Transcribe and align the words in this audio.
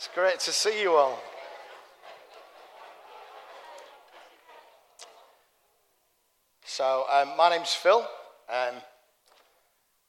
It's 0.00 0.08
great 0.14 0.40
to 0.40 0.50
see 0.50 0.80
you 0.80 0.94
all. 0.94 1.18
So, 6.64 7.04
um, 7.12 7.36
my 7.36 7.50
name's 7.50 7.74
Phil. 7.74 7.98
Um, 8.48 8.76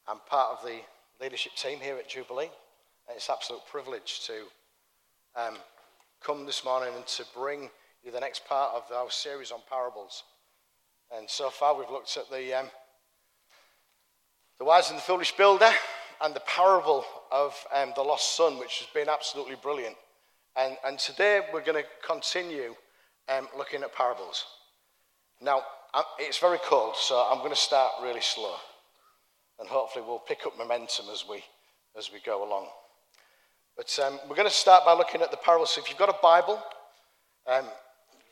I'm 0.07 0.19
part 0.29 0.57
of 0.57 0.65
the 0.65 0.79
leadership 1.21 1.55
team 1.57 1.79
here 1.81 1.97
at 1.97 2.07
Jubilee. 2.07 2.49
And 3.09 3.17
it's 3.17 3.27
an 3.27 3.35
absolute 3.37 3.63
privilege 3.69 4.21
to 4.27 4.43
um, 5.35 5.57
come 6.23 6.45
this 6.45 6.63
morning 6.63 6.95
and 6.95 7.05
to 7.07 7.25
bring 7.35 7.69
you 8.01 8.13
the 8.13 8.21
next 8.21 8.45
part 8.45 8.73
of 8.73 8.89
our 8.95 9.11
series 9.11 9.51
on 9.51 9.59
parables. 9.69 10.23
And 11.13 11.29
so 11.29 11.49
far, 11.49 11.77
we've 11.77 11.89
looked 11.89 12.15
at 12.15 12.31
the, 12.31 12.53
um, 12.53 12.69
the 14.57 14.63
wise 14.63 14.89
and 14.89 14.97
the 14.97 15.03
foolish 15.03 15.35
builder 15.35 15.71
and 16.23 16.33
the 16.33 16.41
parable 16.41 17.03
of 17.31 17.55
um, 17.73 17.93
the 17.95 18.01
lost 18.01 18.35
son, 18.35 18.59
which 18.59 18.79
has 18.79 18.87
been 18.93 19.09
absolutely 19.09 19.55
brilliant. 19.61 19.95
And, 20.55 20.77
and 20.85 20.99
today 20.99 21.41
we're 21.53 21.63
going 21.63 21.81
to 21.81 21.89
continue 22.05 22.75
um, 23.29 23.47
looking 23.57 23.83
at 23.83 23.93
parables. 23.95 24.45
Now, 25.41 25.63
it's 26.19 26.37
very 26.37 26.59
cold, 26.63 26.95
so 26.95 27.15
I'm 27.29 27.39
going 27.39 27.51
to 27.51 27.55
start 27.55 27.93
really 28.01 28.21
slow. 28.21 28.55
And 29.59 29.67
hopefully 29.67 30.05
we'll 30.07 30.19
pick 30.19 30.45
up 30.45 30.57
momentum 30.57 31.05
as 31.11 31.25
we, 31.27 31.43
as 31.97 32.11
we 32.11 32.19
go 32.25 32.47
along. 32.47 32.67
But 33.77 33.97
um, 34.05 34.19
we're 34.29 34.35
going 34.35 34.47
to 34.47 34.53
start 34.53 34.85
by 34.85 34.93
looking 34.93 35.21
at 35.21 35.31
the 35.31 35.37
parables. 35.37 35.71
So 35.71 35.81
if 35.81 35.89
you've 35.89 35.97
got 35.97 36.09
a 36.09 36.17
Bible, 36.21 36.61
um, 37.47 37.65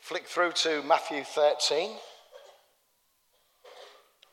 flick 0.00 0.26
through 0.26 0.52
to 0.52 0.82
Matthew 0.82 1.24
13. 1.24 1.92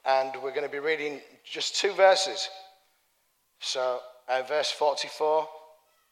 And 0.05 0.31
we're 0.41 0.51
going 0.51 0.63
to 0.63 0.71
be 0.71 0.79
reading 0.79 1.21
just 1.43 1.75
two 1.75 1.93
verses. 1.93 2.49
So, 3.59 3.99
uh, 4.27 4.43
verse 4.47 4.71
44, 4.71 5.47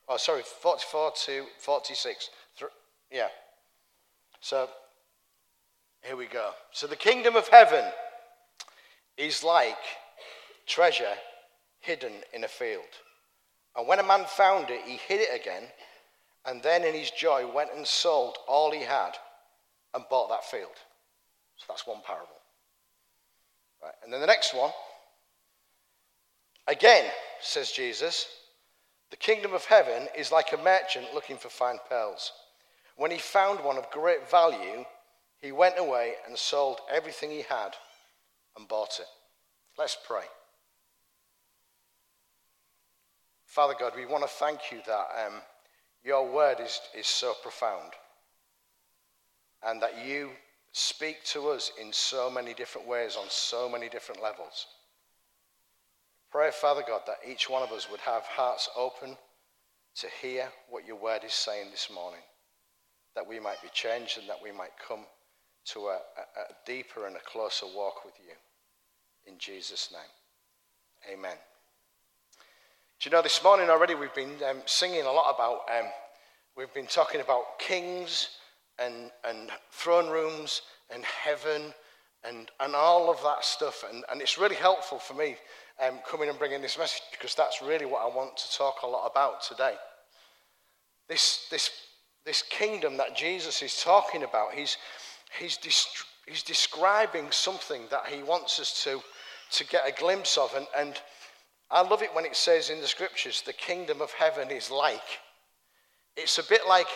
oh, 0.10 0.18
sorry, 0.18 0.42
44 0.44 1.12
to 1.26 1.46
46. 1.60 2.30
Th- 2.58 2.72
yeah. 3.12 3.28
So, 4.42 4.70
here 6.02 6.16
we 6.16 6.26
go. 6.26 6.52
So, 6.72 6.88
the 6.88 6.96
kingdom 6.96 7.36
of 7.36 7.48
heaven 7.48 7.86
is 9.18 9.44
like 9.44 9.78
treasure 10.66 11.14
hidden 11.80 12.14
in 12.34 12.44
a 12.44 12.48
field. 12.48 12.84
And 13.76 13.88
when 13.88 14.00
a 14.00 14.04
man 14.04 14.26
found 14.26 14.70
it, 14.70 14.82
he 14.86 14.98
hid 14.98 15.22
it 15.22 15.40
again, 15.40 15.64
and 16.46 16.62
then 16.64 16.84
in 16.84 16.94
his 16.94 17.12
joy 17.12 17.46
went 17.52 17.72
and 17.76 17.86
sold 17.86 18.38
all 18.48 18.72
he 18.72 18.82
had 18.82 19.12
and 19.94 20.04
bought 20.10 20.30
that 20.30 20.46
field. 20.46 20.76
So, 21.58 21.66
that's 21.70 21.88
one 21.88 22.02
parable. 22.06 22.28
Right. 23.82 23.94
And 24.04 24.12
then 24.12 24.22
the 24.22 24.28
next 24.28 24.54
one. 24.54 24.72
Again, 26.68 27.06
says 27.46 27.72
Jesus, 27.72 28.28
the 29.12 29.18
kingdom 29.18 29.54
of 29.54 29.66
heaven 29.66 30.08
is 30.18 30.32
like 30.32 30.52
a 30.52 30.64
merchant 30.64 31.14
looking 31.14 31.38
for 31.38 31.50
fine 31.50 31.78
pearls. 31.90 32.32
When 32.98 33.12
he 33.12 33.18
found 33.18 33.64
one 33.64 33.78
of 33.78 33.90
great 33.92 34.30
value, 34.30 34.86
he 35.42 35.52
went 35.52 35.78
away 35.78 36.14
and 36.28 36.38
sold 36.38 36.80
everything 36.92 37.30
he 37.30 37.44
had 37.44 37.76
and 38.58 38.68
bought 38.68 39.00
it. 39.00 39.08
Let's 39.78 39.98
pray. 40.08 40.24
Father 43.46 43.76
God, 43.80 43.94
we 43.96 44.06
want 44.06 44.24
to 44.24 44.30
thank 44.30 44.72
you 44.72 44.80
that 44.86 45.08
um, 45.28 45.34
your 46.04 46.30
word 46.30 46.58
is, 46.60 46.80
is 46.98 47.08
so 47.08 47.34
profound 47.42 47.92
and 49.64 49.82
that 49.82 50.06
you 50.06 50.32
speak 50.72 51.24
to 51.24 51.50
us 51.50 51.72
in 51.82 51.92
so 51.94 52.30
many 52.30 52.54
different 52.54 52.88
ways 52.88 53.16
on 53.18 53.26
so 53.30 53.70
many 53.70 53.88
different 53.88 54.22
levels. 54.22 54.68
Pray, 56.36 56.52
Father 56.52 56.84
God, 56.86 57.00
that 57.08 57.20
each 57.26 57.50
one 57.50 57.64
of 57.64 57.72
us 57.72 57.90
would 57.90 58.02
have 58.02 58.24
hearts 58.24 58.68
open 58.76 59.16
to 59.96 60.08
hear 60.22 60.50
what 60.70 60.86
your 60.86 60.98
word 60.98 61.24
is 61.24 61.34
saying 61.34 61.72
this 61.72 61.90
morning, 61.90 62.20
that 63.16 63.26
we 63.26 63.40
might 63.40 63.62
be 63.62 63.70
changed 63.72 64.18
and 64.18 64.28
that 64.28 64.44
we 64.44 64.52
might 64.52 64.74
come 64.86 65.06
to 65.68 65.88
a, 65.88 65.94
a, 65.94 65.96
a 65.96 66.56
deeper 66.66 67.08
and 67.08 67.16
a 67.16 67.22
closer 67.22 67.68
walk 67.74 68.04
with 68.04 68.16
you. 68.20 68.34
In 69.32 69.40
Jesus' 69.40 69.94
name, 69.94 71.18
amen. 71.18 71.38
Do 73.00 73.10
you 73.10 73.16
know, 73.16 73.22
this 73.22 73.42
morning 73.42 73.70
already 73.70 73.96
we've 73.96 74.14
been 74.14 74.36
um, 74.50 74.58
singing 74.66 75.04
a 75.04 75.12
lot 75.14 75.34
about, 75.34 75.60
um, 75.74 75.90
we've 76.58 76.74
been 76.74 76.86
talking 76.86 77.22
about 77.22 77.60
kings 77.60 78.28
and, 78.78 79.10
and 79.26 79.52
throne 79.72 80.10
rooms 80.10 80.64
and 80.94 81.06
heaven 81.06 81.74
and, 82.28 82.50
and 82.60 82.76
all 82.76 83.10
of 83.10 83.22
that 83.24 83.44
stuff. 83.44 83.84
And, 83.92 84.04
and 84.12 84.22
it's 84.22 84.38
really 84.38 84.56
helpful 84.56 85.00
for 85.00 85.14
me 85.14 85.36
um, 85.86 86.00
coming 86.10 86.30
and 86.30 86.40
bringing 86.40 86.62
this 86.62 86.78
message 86.78 87.02
because 87.12 87.36
that's 87.36 87.62
really 87.62 87.86
what 87.86 88.02
I 88.02 88.16
want 88.16 88.38
to 88.38 88.58
talk 88.58 88.84
a 88.84 88.88
lot 88.88 89.10
about 89.10 89.44
today. 89.44 89.76
This, 91.08 91.48
this, 91.52 91.70
this 92.26 92.44
kingdom 92.50 92.98
that 92.98 93.16
Jesus 93.16 93.62
is 93.62 93.82
talking 93.82 94.24
about, 94.24 94.54
he's, 94.54 94.78
he's, 95.40 95.58
he's 96.28 96.44
describing 96.44 97.28
something 97.32 97.84
that 97.92 98.08
he 98.08 98.24
wants 98.24 98.60
us 98.60 98.84
to, 98.84 99.02
to 99.52 99.68
get 99.68 99.88
a 99.88 99.92
glimpse 99.92 100.38
of. 100.38 100.54
And, 100.56 100.68
and 100.78 101.00
I 101.70 101.82
love 101.82 102.02
it 102.02 102.14
when 102.14 102.26
it 102.26 102.36
says 102.36 102.70
in 102.70 102.82
the 102.82 102.88
scriptures, 102.88 103.44
the 103.46 103.54
kingdom 103.54 104.02
of 104.02 104.12
heaven 104.12 104.50
is 104.50 104.72
like. 104.72 105.20
It's 106.18 106.38
a 106.38 106.44
bit 106.48 106.62
like, 106.68 106.88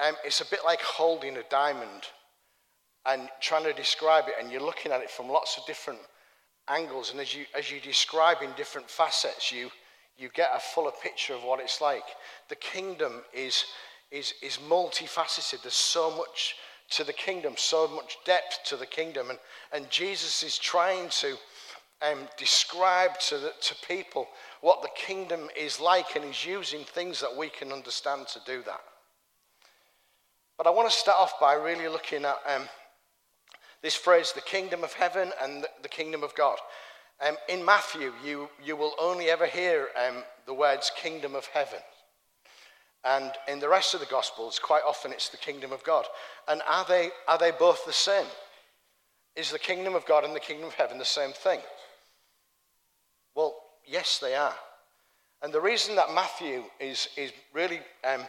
um, 0.00 0.14
it's 0.24 0.40
a 0.40 0.50
bit 0.50 0.60
like 0.64 0.80
holding 0.80 1.36
a 1.36 1.42
diamond 1.50 2.06
and 3.06 3.28
trying 3.40 3.64
to 3.64 3.72
describe 3.72 4.24
it, 4.28 4.34
and 4.40 4.50
you're 4.50 4.60
looking 4.60 4.92
at 4.92 5.00
it 5.00 5.10
from 5.10 5.28
lots 5.28 5.58
of 5.58 5.66
different 5.66 5.98
angles, 6.68 7.10
and 7.10 7.20
as 7.20 7.34
you, 7.34 7.44
as 7.56 7.70
you 7.70 7.80
describe 7.80 8.38
in 8.42 8.50
different 8.56 8.88
facets, 8.88 9.50
you, 9.50 9.70
you 10.16 10.28
get 10.34 10.50
a 10.54 10.60
fuller 10.60 10.92
picture 11.02 11.34
of 11.34 11.42
what 11.42 11.60
it's 11.60 11.80
like. 11.80 12.04
The 12.48 12.56
kingdom 12.56 13.22
is, 13.34 13.64
is, 14.10 14.34
is 14.42 14.58
multifaceted. 14.68 15.62
There's 15.62 15.74
so 15.74 16.16
much 16.16 16.56
to 16.90 17.04
the 17.04 17.12
kingdom, 17.12 17.54
so 17.56 17.88
much 17.88 18.18
depth 18.24 18.60
to 18.66 18.76
the 18.76 18.86
kingdom. 18.86 19.30
And, 19.30 19.38
and 19.72 19.90
Jesus 19.90 20.42
is 20.42 20.58
trying 20.58 21.08
to 21.08 21.36
um, 22.02 22.28
describe 22.36 23.18
to, 23.20 23.38
the, 23.38 23.52
to 23.62 23.74
people 23.88 24.28
what 24.60 24.82
the 24.82 24.90
kingdom 24.94 25.48
is 25.58 25.80
like, 25.80 26.14
and 26.14 26.24
he's 26.24 26.44
using 26.44 26.84
things 26.84 27.20
that 27.20 27.36
we 27.36 27.48
can 27.48 27.72
understand 27.72 28.28
to 28.28 28.40
do 28.46 28.62
that. 28.64 28.80
But 30.58 30.66
I 30.66 30.70
want 30.70 30.90
to 30.90 30.96
start 30.96 31.18
off 31.18 31.40
by 31.40 31.54
really 31.54 31.88
looking 31.88 32.24
at 32.24 32.36
um, 32.46 32.68
this 33.82 33.94
phrase, 33.94 34.32
the 34.32 34.40
kingdom 34.40 34.84
of 34.84 34.92
heaven 34.92 35.32
and 35.42 35.66
the 35.82 35.88
kingdom 35.88 36.22
of 36.22 36.34
God. 36.34 36.58
Um, 37.20 37.36
in 37.48 37.64
Matthew, 37.64 38.12
you, 38.24 38.48
you 38.64 38.76
will 38.76 38.94
only 39.00 39.28
ever 39.28 39.46
hear 39.46 39.88
um, 40.08 40.22
the 40.46 40.54
words 40.54 40.90
kingdom 40.96 41.34
of 41.34 41.46
heaven. 41.46 41.80
And 43.04 43.32
in 43.48 43.58
the 43.58 43.68
rest 43.68 43.94
of 43.94 44.00
the 44.00 44.06
Gospels, 44.06 44.60
quite 44.60 44.82
often 44.86 45.12
it's 45.12 45.28
the 45.28 45.36
kingdom 45.36 45.72
of 45.72 45.82
God. 45.82 46.06
And 46.46 46.62
are 46.68 46.84
they, 46.84 47.10
are 47.26 47.38
they 47.38 47.50
both 47.50 47.84
the 47.84 47.92
same? 47.92 48.26
Is 49.34 49.50
the 49.50 49.58
kingdom 49.58 49.94
of 49.94 50.06
God 50.06 50.24
and 50.24 50.34
the 50.34 50.40
kingdom 50.40 50.68
of 50.68 50.74
heaven 50.74 50.98
the 50.98 51.04
same 51.04 51.32
thing? 51.32 51.60
Well, 53.34 53.56
yes, 53.86 54.18
they 54.18 54.34
are. 54.34 54.54
And 55.42 55.52
the 55.52 55.60
reason 55.60 55.96
that 55.96 56.14
Matthew 56.14 56.62
is, 56.78 57.08
is 57.16 57.32
really 57.52 57.80
um, 58.04 58.20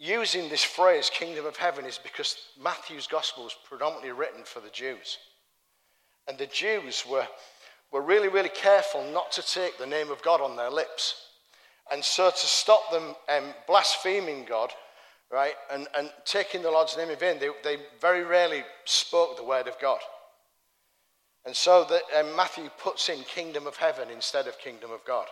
using 0.00 0.48
this 0.48 0.64
phrase, 0.64 1.10
kingdom 1.12 1.44
of 1.44 1.56
heaven, 1.56 1.84
is 1.84 2.00
because 2.02 2.36
Matthew's 2.60 3.06
gospel 3.06 3.44
was 3.44 3.54
predominantly 3.68 4.12
written 4.12 4.42
for 4.44 4.60
the 4.60 4.70
Jews. 4.70 5.18
And 6.26 6.38
the 6.38 6.46
Jews 6.46 7.04
were, 7.08 7.28
were 7.92 8.00
really, 8.00 8.28
really 8.28 8.48
careful 8.48 9.04
not 9.12 9.30
to 9.32 9.42
take 9.42 9.78
the 9.78 9.86
name 9.86 10.10
of 10.10 10.22
God 10.22 10.40
on 10.40 10.56
their 10.56 10.70
lips. 10.70 11.14
And 11.92 12.02
so, 12.02 12.30
to 12.30 12.36
stop 12.36 12.90
them 12.90 13.14
um, 13.28 13.52
blaspheming 13.66 14.46
God, 14.46 14.72
right, 15.30 15.54
and, 15.70 15.86
and 15.96 16.10
taking 16.24 16.62
the 16.62 16.70
Lord's 16.70 16.96
name 16.96 17.10
in 17.10 17.18
vain, 17.18 17.38
they, 17.38 17.50
they 17.62 17.82
very 18.00 18.24
rarely 18.24 18.64
spoke 18.86 19.36
the 19.36 19.44
word 19.44 19.68
of 19.68 19.78
God. 19.80 19.98
And 21.44 21.54
so, 21.54 21.84
that, 21.84 22.02
um, 22.18 22.34
Matthew 22.36 22.70
puts 22.78 23.08
in 23.08 23.18
kingdom 23.24 23.66
of 23.66 23.76
heaven 23.76 24.08
instead 24.08 24.46
of 24.46 24.58
kingdom 24.58 24.92
of 24.92 25.04
God 25.04 25.26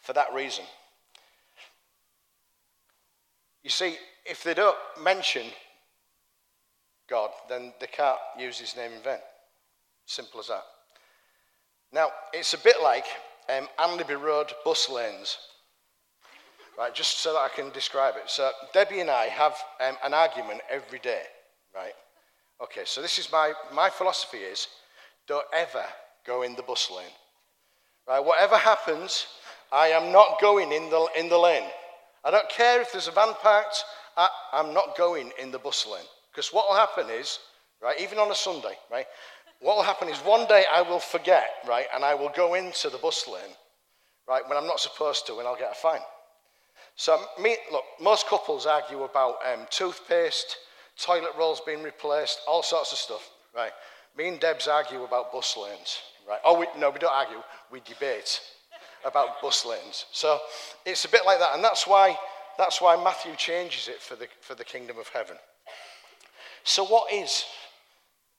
for 0.00 0.12
that 0.12 0.32
reason. 0.34 0.64
You 3.62 3.70
see, 3.70 3.96
if 4.24 4.42
they 4.42 4.54
don't 4.54 4.76
mention 5.02 5.46
God, 7.08 7.30
then 7.48 7.72
they 7.80 7.86
can't 7.86 8.18
use 8.38 8.58
his 8.58 8.76
name 8.76 8.92
in 8.92 9.02
vain. 9.02 9.18
Simple 10.06 10.40
as 10.40 10.48
that. 10.48 10.62
Now, 11.92 12.10
it's 12.32 12.54
a 12.54 12.58
bit 12.58 12.76
like 12.82 13.04
um, 13.48 13.68
Road 14.20 14.52
bus 14.64 14.88
lanes. 14.88 15.36
Right, 16.78 16.94
just 16.94 17.18
so 17.18 17.34
that 17.34 17.40
I 17.40 17.48
can 17.54 17.70
describe 17.70 18.14
it. 18.16 18.30
So, 18.30 18.50
Debbie 18.72 19.00
and 19.00 19.10
I 19.10 19.26
have 19.26 19.54
um, 19.86 19.96
an 20.02 20.14
argument 20.14 20.60
every 20.70 21.00
day, 21.00 21.22
right? 21.74 21.92
Okay, 22.62 22.82
so 22.86 23.02
this 23.02 23.18
is 23.18 23.30
my, 23.30 23.52
my 23.74 23.90
philosophy 23.90 24.38
is 24.38 24.68
don't 25.26 25.44
ever 25.52 25.84
go 26.26 26.42
in 26.42 26.54
the 26.54 26.62
bus 26.62 26.90
lane. 26.90 27.12
Right, 28.08 28.24
whatever 28.24 28.56
happens, 28.56 29.26
I 29.70 29.88
am 29.88 30.10
not 30.10 30.40
going 30.40 30.72
in 30.72 30.88
the, 30.88 31.08
in 31.18 31.28
the 31.28 31.38
lane. 31.38 31.68
I 32.24 32.30
don't 32.30 32.48
care 32.48 32.80
if 32.80 32.92
there's 32.92 33.08
a 33.08 33.12
van 33.12 33.34
parked, 33.42 33.84
I, 34.16 34.28
am 34.52 34.74
not 34.74 34.96
going 34.96 35.32
in 35.40 35.50
the 35.50 35.58
bus 35.58 35.86
lane. 35.86 36.04
Because 36.30 36.52
what 36.52 36.68
will 36.68 36.76
happen 36.76 37.06
is, 37.10 37.38
right, 37.82 37.98
even 38.00 38.18
on 38.18 38.30
a 38.30 38.34
Sunday, 38.34 38.76
right, 38.90 39.06
what 39.60 39.76
will 39.76 39.82
happen 39.82 40.08
is 40.08 40.18
one 40.18 40.46
day 40.46 40.64
I 40.72 40.82
will 40.82 41.00
forget, 41.00 41.48
right, 41.66 41.86
and 41.94 42.04
I 42.04 42.14
will 42.14 42.30
go 42.30 42.54
into 42.54 42.90
the 42.90 42.98
bus 42.98 43.26
lane, 43.26 43.54
right, 44.28 44.46
when 44.48 44.58
I'm 44.58 44.66
not 44.66 44.80
supposed 44.80 45.26
to, 45.26 45.38
and 45.38 45.48
I'll 45.48 45.56
get 45.56 45.72
a 45.72 45.74
fine. 45.74 46.00
So, 46.96 47.18
me, 47.40 47.56
look, 47.72 47.84
most 48.00 48.26
couples 48.26 48.66
argue 48.66 49.04
about 49.04 49.36
um, 49.50 49.66
toothpaste, 49.70 50.56
toilet 50.98 51.30
rolls 51.38 51.62
being 51.64 51.82
replaced, 51.82 52.40
all 52.46 52.62
sorts 52.62 52.92
of 52.92 52.98
stuff, 52.98 53.30
right? 53.54 53.72
Me 54.16 54.28
and 54.28 54.40
Debs 54.40 54.68
argue 54.68 55.04
about 55.04 55.32
bus 55.32 55.56
lanes, 55.56 55.98
right? 56.28 56.40
Oh, 56.44 56.58
we, 56.58 56.66
no, 56.78 56.90
we 56.90 56.98
don't 56.98 57.14
argue, 57.14 57.42
we 57.70 57.80
debate 57.80 58.40
about 59.04 59.40
bus 59.40 59.64
lanes. 59.64 60.06
So 60.12 60.38
it's 60.84 61.04
a 61.04 61.08
bit 61.08 61.22
like 61.24 61.38
that, 61.38 61.54
and 61.54 61.64
that's 61.64 61.86
why, 61.86 62.16
that's 62.58 62.80
why 62.80 63.02
Matthew 63.02 63.34
changes 63.36 63.88
it 63.88 64.00
for 64.00 64.16
the, 64.16 64.28
for 64.40 64.54
the 64.54 64.64
kingdom 64.64 64.98
of 64.98 65.08
heaven. 65.08 65.36
So, 66.64 66.84
what 66.84 67.12
is 67.12 67.44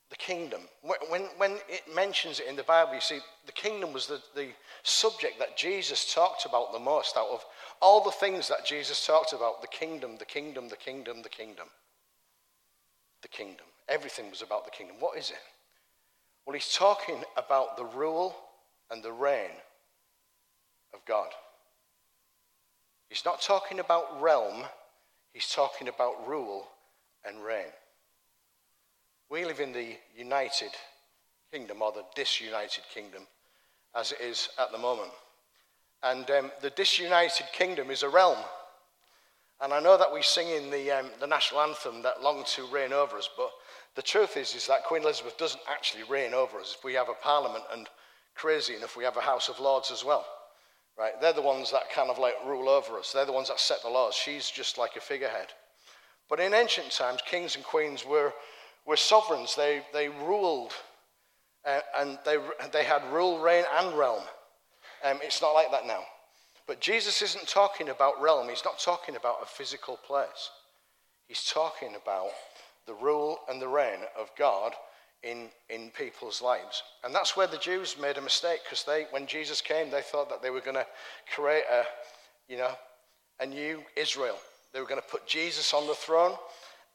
the 0.09 0.15
kingdom? 0.15 0.61
When, 1.09 1.23
when 1.37 1.57
it 1.67 1.83
mentions 1.93 2.39
it 2.39 2.47
in 2.47 2.55
the 2.55 2.63
Bible, 2.63 2.93
you 2.93 3.01
see, 3.01 3.19
the 3.45 3.51
kingdom 3.51 3.93
was 3.93 4.07
the, 4.07 4.21
the 4.35 4.49
subject 4.83 5.39
that 5.39 5.57
Jesus 5.57 6.13
talked 6.13 6.45
about 6.45 6.71
the 6.71 6.79
most 6.79 7.17
out 7.17 7.29
of 7.29 7.43
all 7.81 8.03
the 8.03 8.11
things 8.11 8.47
that 8.47 8.65
Jesus 8.65 9.05
talked 9.05 9.33
about 9.33 9.61
the 9.61 9.67
kingdom, 9.67 10.17
the 10.17 10.25
kingdom, 10.25 10.69
the 10.69 10.75
kingdom, 10.75 11.23
the 11.23 11.29
kingdom. 11.29 11.67
The 13.23 13.27
kingdom. 13.27 13.65
Everything 13.89 14.29
was 14.29 14.41
about 14.41 14.65
the 14.65 14.71
kingdom. 14.71 14.97
What 14.99 15.17
is 15.17 15.31
it? 15.31 15.37
Well, 16.45 16.53
he's 16.53 16.73
talking 16.73 17.23
about 17.37 17.77
the 17.77 17.85
rule 17.85 18.35
and 18.89 19.03
the 19.03 19.11
reign 19.11 19.51
of 20.93 21.03
God. 21.05 21.29
He's 23.09 23.25
not 23.25 23.41
talking 23.41 23.79
about 23.79 24.21
realm, 24.21 24.63
he's 25.33 25.49
talking 25.49 25.87
about 25.87 26.27
rule 26.27 26.67
and 27.25 27.43
reign. 27.43 27.71
We 29.29 29.45
live 29.45 29.59
in 29.59 29.73
the 29.73 29.95
United 30.15 30.71
Kingdom, 31.51 31.81
or 31.81 31.91
the 31.91 32.05
disunited 32.15 32.83
kingdom, 32.93 33.23
as 33.95 34.11
it 34.11 34.21
is 34.21 34.49
at 34.57 34.71
the 34.71 34.77
moment. 34.77 35.11
And 36.03 36.29
um, 36.31 36.51
the 36.61 36.69
disunited 36.69 37.47
kingdom 37.53 37.91
is 37.91 38.03
a 38.03 38.09
realm. 38.09 38.39
And 39.59 39.73
I 39.73 39.79
know 39.79 39.97
that 39.97 40.11
we 40.11 40.21
sing 40.23 40.49
in 40.49 40.71
the, 40.71 40.91
um, 40.91 41.09
the 41.19 41.27
national 41.27 41.61
anthem 41.61 42.01
that 42.01 42.23
long 42.23 42.43
to 42.55 42.65
reign 42.67 42.93
over 42.93 43.17
us, 43.17 43.29
but 43.37 43.51
the 43.95 44.01
truth 44.01 44.37
is, 44.37 44.55
is 44.55 44.67
that 44.67 44.85
Queen 44.85 45.03
Elizabeth 45.03 45.37
doesn't 45.37 45.61
actually 45.69 46.03
reign 46.03 46.33
over 46.33 46.59
us. 46.59 46.75
If 46.77 46.83
we 46.83 46.93
have 46.93 47.09
a 47.09 47.13
parliament, 47.13 47.65
and 47.73 47.87
crazy 48.33 48.75
enough, 48.75 48.95
we 48.95 49.03
have 49.03 49.17
a 49.17 49.21
House 49.21 49.49
of 49.49 49.59
Lords 49.59 49.91
as 49.91 50.03
well. 50.03 50.25
Right? 51.01 51.19
They're 51.19 51.33
the 51.33 51.41
ones 51.41 51.71
that 51.71 51.89
kind 51.89 52.11
of 52.11 52.19
like 52.19 52.35
rule 52.45 52.69
over 52.69 52.99
us. 52.99 53.11
They're 53.11 53.25
the 53.25 53.31
ones 53.31 53.47
that 53.47 53.59
set 53.59 53.81
the 53.81 53.89
laws. 53.89 54.13
She's 54.13 54.51
just 54.51 54.77
like 54.77 54.95
a 54.95 55.01
figurehead. 55.01 55.47
But 56.29 56.39
in 56.39 56.53
ancient 56.53 56.91
times, 56.91 57.21
kings 57.25 57.55
and 57.55 57.65
queens 57.65 58.05
were, 58.05 58.31
were 58.85 58.95
sovereigns. 58.95 59.55
They, 59.55 59.81
they 59.93 60.09
ruled, 60.09 60.73
uh, 61.65 61.79
and 61.97 62.19
they, 62.23 62.37
they 62.71 62.83
had 62.83 63.01
rule, 63.11 63.39
reign, 63.39 63.63
and 63.79 63.97
realm. 63.97 64.21
Um, 65.03 65.17
it's 65.23 65.41
not 65.41 65.53
like 65.53 65.71
that 65.71 65.87
now. 65.87 66.03
But 66.67 66.81
Jesus 66.81 67.23
isn't 67.23 67.47
talking 67.47 67.89
about 67.89 68.21
realm, 68.21 68.47
he's 68.47 68.63
not 68.63 68.77
talking 68.77 69.15
about 69.15 69.41
a 69.41 69.47
physical 69.47 69.97
place. 69.97 70.51
He's 71.27 71.45
talking 71.51 71.95
about 71.99 72.29
the 72.85 72.93
rule 72.93 73.39
and 73.49 73.59
the 73.59 73.67
reign 73.67 74.01
of 74.15 74.29
God 74.37 74.73
in, 75.23 75.49
in 75.69 75.91
people's 75.91 76.41
lives. 76.41 76.83
And 77.03 77.13
that's 77.13 77.37
where 77.37 77.47
the 77.47 77.57
Jews 77.57 77.95
made 77.99 78.17
a 78.17 78.21
mistake 78.21 78.61
because 78.63 78.83
they, 78.83 79.05
when 79.11 79.27
Jesus 79.27 79.61
came, 79.61 79.91
they 79.91 80.01
thought 80.01 80.29
that 80.29 80.41
they 80.41 80.49
were 80.49 80.61
going 80.61 80.75
to 80.75 80.87
create 81.35 81.63
a, 81.71 81.83
you 82.47 82.57
know, 82.57 82.71
a 83.39 83.45
new 83.45 83.83
Israel. 83.95 84.37
They 84.73 84.79
were 84.79 84.87
going 84.87 85.01
to 85.01 85.07
put 85.07 85.27
Jesus 85.27 85.73
on 85.73 85.87
the 85.87 85.93
throne 85.93 86.33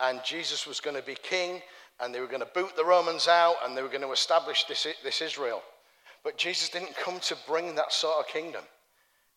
and 0.01 0.21
Jesus 0.25 0.67
was 0.67 0.81
going 0.81 0.97
to 0.97 1.03
be 1.03 1.17
king 1.23 1.63
and 2.01 2.15
they 2.15 2.21
were 2.21 2.27
going 2.27 2.41
to 2.41 2.47
boot 2.47 2.75
the 2.77 2.85
Romans 2.85 3.29
out 3.29 3.57
and 3.65 3.77
they 3.77 3.83
were 3.83 3.89
going 3.89 4.03
to 4.03 4.13
establish 4.13 4.65
this, 4.65 4.87
this 5.03 5.23
Israel. 5.23 5.63
But 6.25 6.37
Jesus 6.37 6.69
didn't 6.69 6.97
come 6.97 7.21
to 7.21 7.37
bring 7.47 7.75
that 7.77 7.93
sort 7.93 8.19
of 8.19 8.27
kingdom. 8.27 8.65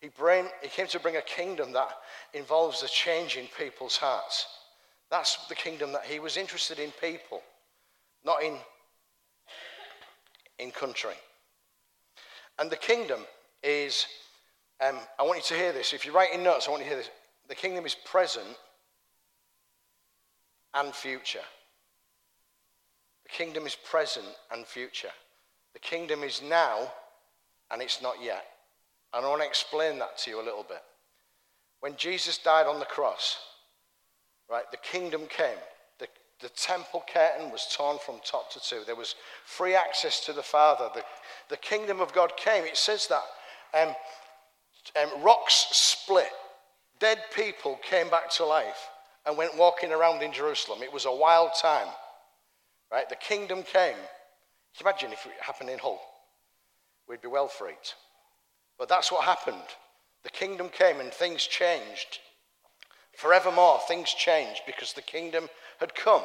He, 0.01 0.09
bring, 0.09 0.47
he 0.61 0.69
came 0.69 0.87
to 0.87 0.99
bring 0.99 1.17
a 1.17 1.21
kingdom 1.21 1.73
that 1.73 1.89
involves 2.33 2.83
a 2.83 2.87
change 2.87 3.37
in 3.37 3.45
people's 3.57 3.97
hearts. 3.97 4.47
That's 5.11 5.45
the 5.47 5.55
kingdom 5.55 5.91
that 5.91 6.05
he 6.05 6.19
was 6.19 6.37
interested 6.37 6.79
in 6.79 6.91
people, 7.01 7.41
not 8.23 8.41
in, 8.43 8.57
in 10.59 10.71
country. 10.71 11.15
And 12.57 12.69
the 12.69 12.75
kingdom 12.75 13.21
is, 13.63 14.05
um, 14.85 14.97
I 15.17 15.23
want 15.23 15.37
you 15.37 15.55
to 15.55 15.61
hear 15.61 15.71
this. 15.71 15.93
If 15.93 16.05
you're 16.05 16.13
writing 16.13 16.43
notes, 16.43 16.67
I 16.67 16.71
want 16.71 16.83
you 16.83 16.89
to 16.89 16.95
hear 16.95 16.99
this. 16.99 17.11
The 17.47 17.55
kingdom 17.55 17.85
is 17.85 17.95
present 17.95 18.57
and 20.73 20.93
future. 20.93 21.39
The 23.23 23.29
kingdom 23.29 23.65
is 23.65 23.75
present 23.75 24.27
and 24.51 24.65
future. 24.65 25.11
The 25.73 25.79
kingdom 25.79 26.23
is 26.23 26.41
now 26.41 26.91
and 27.71 27.81
it's 27.81 28.01
not 28.01 28.21
yet. 28.21 28.45
And 29.13 29.25
I 29.25 29.29
want 29.29 29.41
to 29.41 29.47
explain 29.47 29.99
that 29.99 30.17
to 30.19 30.31
you 30.31 30.41
a 30.41 30.43
little 30.43 30.65
bit. 30.67 30.83
When 31.79 31.95
Jesus 31.95 32.37
died 32.37 32.67
on 32.67 32.79
the 32.79 32.85
cross, 32.85 33.37
right, 34.49 34.69
the 34.71 34.77
kingdom 34.77 35.27
came. 35.27 35.57
The, 36.41 36.49
temple 36.49 37.03
curtain 37.11 37.51
was 37.51 37.67
torn 37.75 37.97
from 38.05 38.19
top 38.23 38.51
to 38.53 38.59
two. 38.59 38.81
There 38.85 38.95
was 38.95 39.15
free 39.45 39.75
access 39.75 40.25
to 40.25 40.33
the 40.33 40.43
Father. 40.43 40.89
The, 40.93 41.03
the 41.49 41.57
kingdom 41.57 41.99
of 41.99 42.13
God 42.13 42.37
came. 42.37 42.63
It 42.63 42.77
says 42.77 43.07
that 43.07 43.23
um, 43.79 43.95
um, 45.01 45.21
rocks 45.21 45.67
split. 45.71 46.31
Dead 46.99 47.19
people 47.35 47.79
came 47.81 48.09
back 48.09 48.29
to 48.31 48.45
life 48.45 48.89
and 49.25 49.37
went 49.37 49.57
walking 49.57 49.91
around 49.91 50.21
in 50.21 50.31
Jerusalem. 50.31 50.81
It 50.81 50.93
was 50.93 51.05
a 51.05 51.15
wild 51.15 51.51
time. 51.61 51.87
Right? 52.91 53.07
The 53.07 53.15
kingdom 53.15 53.63
came. 53.63 53.97
Imagine 54.81 55.11
if 55.11 55.25
it 55.25 55.33
happened 55.41 55.69
in 55.69 55.79
Hull? 55.79 55.99
We'd 57.07 57.21
be 57.21 57.27
well 57.27 57.47
freaked. 57.47 57.95
But 58.77 58.89
that's 58.89 59.11
what 59.11 59.25
happened. 59.25 59.57
The 60.23 60.29
kingdom 60.29 60.69
came 60.69 60.99
and 60.99 61.11
things 61.11 61.43
changed. 61.43 62.19
Forevermore, 63.19 63.79
things 63.87 64.09
changed 64.09 64.61
because 64.65 64.93
the 64.93 65.01
kingdom 65.01 65.49
had 65.79 65.93
come. 65.93 66.23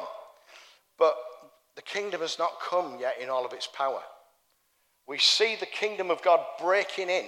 But 0.97 1.15
the 1.75 1.81
kingdom 1.81 2.21
has 2.21 2.39
not 2.39 2.59
come 2.61 2.97
yet 2.99 3.15
in 3.21 3.29
all 3.29 3.45
of 3.45 3.53
its 3.53 3.67
power. 3.67 4.01
We 5.07 5.17
see 5.17 5.55
the 5.59 5.65
kingdom 5.65 6.09
of 6.09 6.21
God 6.23 6.39
breaking 6.59 7.09
in. 7.09 7.25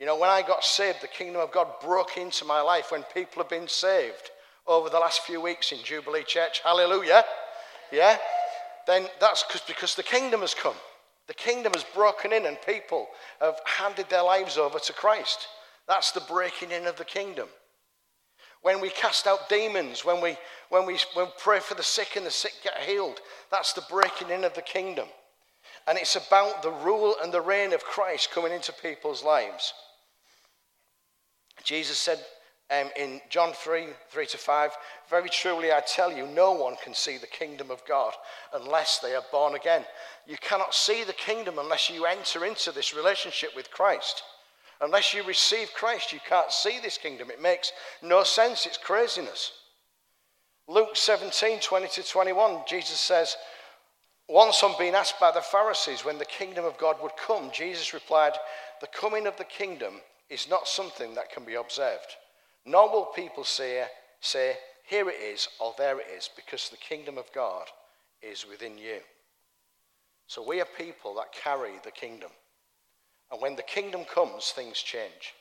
You 0.00 0.06
know, 0.06 0.16
when 0.18 0.30
I 0.30 0.42
got 0.42 0.64
saved, 0.64 1.02
the 1.02 1.08
kingdom 1.08 1.40
of 1.40 1.52
God 1.52 1.68
broke 1.82 2.16
into 2.16 2.44
my 2.44 2.60
life 2.60 2.90
when 2.90 3.02
people 3.14 3.42
have 3.42 3.50
been 3.50 3.68
saved 3.68 4.30
over 4.66 4.90
the 4.90 4.98
last 4.98 5.20
few 5.20 5.40
weeks 5.40 5.72
in 5.72 5.78
Jubilee 5.84 6.24
Church. 6.24 6.60
Hallelujah. 6.64 7.24
Yeah? 7.92 8.18
then 8.86 9.06
that's 9.20 9.44
because 9.66 9.94
the 9.94 10.02
kingdom 10.02 10.40
has 10.40 10.54
come. 10.54 10.76
The 11.26 11.34
kingdom 11.34 11.72
has 11.74 11.84
broken 11.94 12.32
in 12.32 12.46
and 12.46 12.56
people 12.64 13.08
have 13.40 13.58
handed 13.64 14.08
their 14.08 14.22
lives 14.22 14.56
over 14.56 14.78
to 14.78 14.92
Christ. 14.92 15.48
That's 15.88 16.12
the 16.12 16.20
breaking 16.20 16.70
in 16.70 16.86
of 16.86 16.96
the 16.96 17.04
kingdom. 17.04 17.48
When 18.66 18.80
we 18.80 18.88
cast 18.88 19.28
out 19.28 19.48
demons, 19.48 20.04
when 20.04 20.20
we, 20.20 20.36
when 20.70 20.86
we, 20.86 20.98
when 21.14 21.28
pray 21.38 21.60
for 21.60 21.76
the 21.76 21.84
sick 21.84 22.16
and 22.16 22.26
the 22.26 22.32
sick 22.32 22.52
get 22.64 22.76
healed, 22.78 23.20
that's 23.48 23.72
the 23.72 23.84
breaking 23.88 24.30
in 24.30 24.42
of 24.42 24.54
the 24.54 24.60
kingdom. 24.60 25.06
And 25.86 25.96
it's 25.96 26.16
about 26.16 26.64
the 26.64 26.72
rule 26.72 27.14
and 27.22 27.32
the 27.32 27.40
reign 27.40 27.72
of 27.72 27.84
Christ 27.84 28.32
coming 28.32 28.50
into 28.50 28.72
people's 28.72 29.22
lives. 29.22 29.72
Jesus 31.62 31.96
said, 31.96 32.18
um, 32.72 32.90
in 32.96 33.20
John 33.30 33.52
3 33.52 33.86
3 34.10 34.26
to 34.26 34.36
5, 34.36 34.70
very 35.08 35.28
truly 35.28 35.70
I 35.70 35.80
tell 35.86 36.12
you, 36.12 36.26
no 36.26 36.50
one 36.50 36.74
can 36.82 36.92
see 36.92 37.18
the 37.18 37.28
kingdom 37.28 37.70
of 37.70 37.86
God 37.86 38.14
unless 38.52 38.98
they 38.98 39.14
are 39.14 39.22
born 39.30 39.54
again. 39.54 39.84
You 40.26 40.38
cannot 40.38 40.74
see 40.74 41.04
the 41.04 41.12
kingdom 41.12 41.60
unless 41.60 41.88
you 41.88 42.04
enter 42.04 42.44
into 42.44 42.72
this 42.72 42.96
relationship 42.96 43.54
with 43.54 43.70
Christ. 43.70 44.24
Unless 44.80 45.14
you 45.14 45.22
receive 45.24 45.72
Christ, 45.74 46.12
you 46.12 46.20
can't 46.28 46.52
see 46.52 46.78
this 46.80 46.98
kingdom. 46.98 47.30
It 47.30 47.40
makes 47.40 47.72
no 48.02 48.22
sense, 48.24 48.66
it's 48.66 48.76
craziness. 48.76 49.52
Luke 50.68 50.96
17 50.96 51.60
20 51.60 51.88
to 51.88 52.02
21, 52.02 52.62
Jesus 52.68 53.00
says, 53.00 53.36
Once 54.28 54.62
on 54.62 54.74
being 54.78 54.94
asked 54.94 55.20
by 55.20 55.30
the 55.30 55.40
Pharisees 55.40 56.04
when 56.04 56.18
the 56.18 56.24
kingdom 56.24 56.64
of 56.64 56.76
God 56.78 56.96
would 57.02 57.16
come, 57.16 57.50
Jesus 57.52 57.94
replied, 57.94 58.32
The 58.80 58.88
coming 58.88 59.26
of 59.26 59.36
the 59.36 59.44
kingdom 59.44 59.94
is 60.28 60.50
not 60.50 60.68
something 60.68 61.14
that 61.14 61.30
can 61.30 61.44
be 61.44 61.54
observed 61.54 62.16
nor 62.66 62.90
will 62.90 63.06
people 63.06 63.44
say, 63.44 63.84
say, 64.20 64.56
Here 64.84 65.08
it 65.08 65.20
is, 65.20 65.48
or 65.60 65.74
there 65.78 66.00
it 66.00 66.06
is, 66.16 66.28
because 66.34 66.68
the 66.68 66.76
kingdom 66.76 67.16
of 67.16 67.32
God 67.32 67.66
is 68.20 68.46
within 68.46 68.76
you. 68.76 68.98
So 70.26 70.46
we 70.46 70.60
are 70.60 70.66
people 70.76 71.14
that 71.14 71.32
carry 71.32 71.74
the 71.84 71.92
kingdom. 71.92 72.30
And 73.30 73.40
when 73.40 73.56
the 73.56 73.62
kingdom 73.62 74.04
comes, 74.04 74.52
things 74.54 74.78
change. 74.78 75.34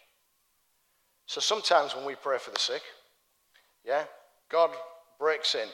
So 1.27 1.41
sometimes 1.41 1.95
when 1.95 2.05
we 2.05 2.15
pray 2.15 2.37
for 2.37 2.51
the 2.51 2.59
sick, 2.59 2.81
yeah, 3.83 4.03
God 4.49 4.71
breaks 5.19 5.55
in 5.55 5.67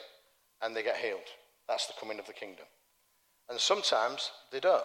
and 0.62 0.74
they 0.74 0.82
get 0.82 0.96
healed. 0.96 1.20
That's 1.68 1.86
the 1.86 1.94
coming 1.98 2.18
of 2.18 2.26
the 2.26 2.32
kingdom. 2.32 2.66
And 3.48 3.58
sometimes 3.58 4.30
they 4.50 4.60
don't. 4.60 4.84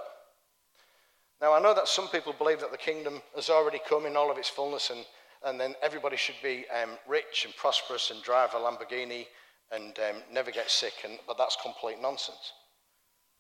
Now, 1.42 1.54
I 1.54 1.62
know 1.62 1.74
that 1.74 1.88
some 1.88 2.08
people 2.08 2.34
believe 2.34 2.60
that 2.62 2.72
the 2.72 2.78
kingdom 2.78 3.22
has 3.36 3.50
already 3.50 3.80
come 3.88 4.06
in 4.06 4.18
all 4.18 4.32
of 4.32 4.38
its 4.38 4.50
fullness 4.50 4.90
and 4.90 5.06
and 5.46 5.60
then 5.60 5.76
everybody 5.82 6.18
should 6.18 6.36
be 6.42 6.66
um, 6.82 6.92
rich 7.08 7.46
and 7.46 7.56
prosperous 7.56 8.12
and 8.12 8.22
drive 8.24 8.54
a 8.54 8.58
Lamborghini 8.58 9.28
and 9.72 9.98
um, 10.00 10.22
never 10.32 10.52
get 10.52 10.70
sick. 10.70 10.94
And, 11.04 11.20
but 11.28 11.38
that's 11.38 11.58
complete 11.62 12.02
nonsense. 12.02 12.54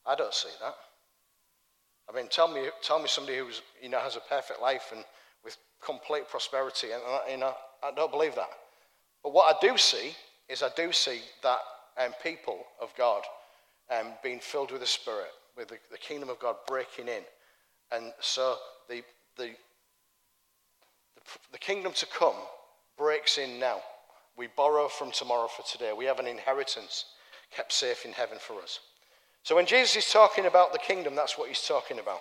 I 0.05 0.15
don't 0.15 0.33
see 0.33 0.49
that. 0.61 0.75
I 2.09 2.15
mean, 2.15 2.27
tell 2.29 2.47
me, 2.47 2.69
tell 2.81 2.99
me 2.99 3.07
somebody 3.07 3.37
who's, 3.37 3.61
you 3.81 3.89
know, 3.89 3.99
has 3.99 4.15
a 4.15 4.21
perfect 4.21 4.61
life 4.61 4.91
and 4.95 5.03
with 5.43 5.57
complete 5.83 6.29
prosperity. 6.29 6.87
And, 6.91 7.01
you 7.29 7.37
know, 7.37 7.53
I 7.83 7.91
don't 7.91 8.11
believe 8.11 8.35
that. 8.35 8.49
But 9.23 9.33
what 9.33 9.53
I 9.53 9.59
do 9.65 9.77
see 9.77 10.15
is 10.47 10.63
I 10.63 10.69
do 10.75 10.91
see 10.91 11.21
that 11.43 11.59
um, 11.97 12.13
people 12.23 12.59
of 12.81 12.93
God 12.97 13.23
um, 13.91 14.13
being 14.23 14.39
filled 14.39 14.71
with 14.71 14.81
the 14.81 14.87
Spirit, 14.87 15.31
with 15.57 15.67
the, 15.67 15.77
the 15.91 15.97
kingdom 15.97 16.29
of 16.29 16.39
God 16.39 16.55
breaking 16.67 17.07
in. 17.07 17.23
And 17.91 18.13
so 18.21 18.55
the, 18.87 19.03
the, 19.37 19.49
the, 21.15 21.39
the 21.51 21.57
kingdom 21.57 21.91
to 21.93 22.05
come 22.05 22.35
breaks 22.97 23.37
in 23.37 23.59
now. 23.59 23.81
We 24.37 24.47
borrow 24.55 24.87
from 24.87 25.11
tomorrow 25.11 25.47
for 25.47 25.63
today. 25.63 25.93
We 25.97 26.05
have 26.05 26.19
an 26.19 26.27
inheritance 26.27 27.05
kept 27.51 27.71
safe 27.71 28.05
in 28.05 28.11
heaven 28.11 28.37
for 28.39 28.61
us. 28.61 28.79
So 29.47 29.55
when 29.55 29.65
Jesus 29.65 29.95
is 29.95 30.11
talking 30.11 30.45
about 30.45 30.73
the 30.73 30.77
kingdom, 30.77 31.15
that's 31.15 31.37
what 31.37 31.47
he's 31.47 31.65
talking 31.65 31.99
about. 31.99 32.19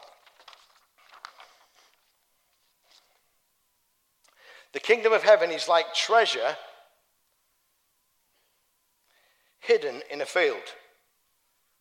The 4.73 4.79
kingdom 4.79 5.13
of 5.13 5.25
heaven 5.25 5.51
is 5.51 5.67
like 5.67 5.93
treasure 5.93 6.57
hidden 9.59 10.03
in 10.09 10.21
a 10.21 10.25
field. 10.25 10.63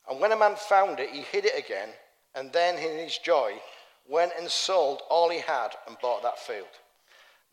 And 0.10 0.20
when 0.20 0.32
a 0.32 0.36
man 0.36 0.56
found 0.56 1.00
it, 1.00 1.12
he 1.12 1.22
hid 1.22 1.46
it 1.46 1.56
again, 1.56 1.90
and 2.34 2.52
then 2.52 2.80
in 2.80 2.98
his 2.98 3.20
joy 3.20 3.54
went 4.10 4.32
and 4.40 4.50
sold 4.50 5.04
all 5.12 5.30
he 5.30 5.42
had 5.42 5.76
and 5.88 5.96
bought 6.02 6.24
that 6.24 6.40
field. 6.40 6.66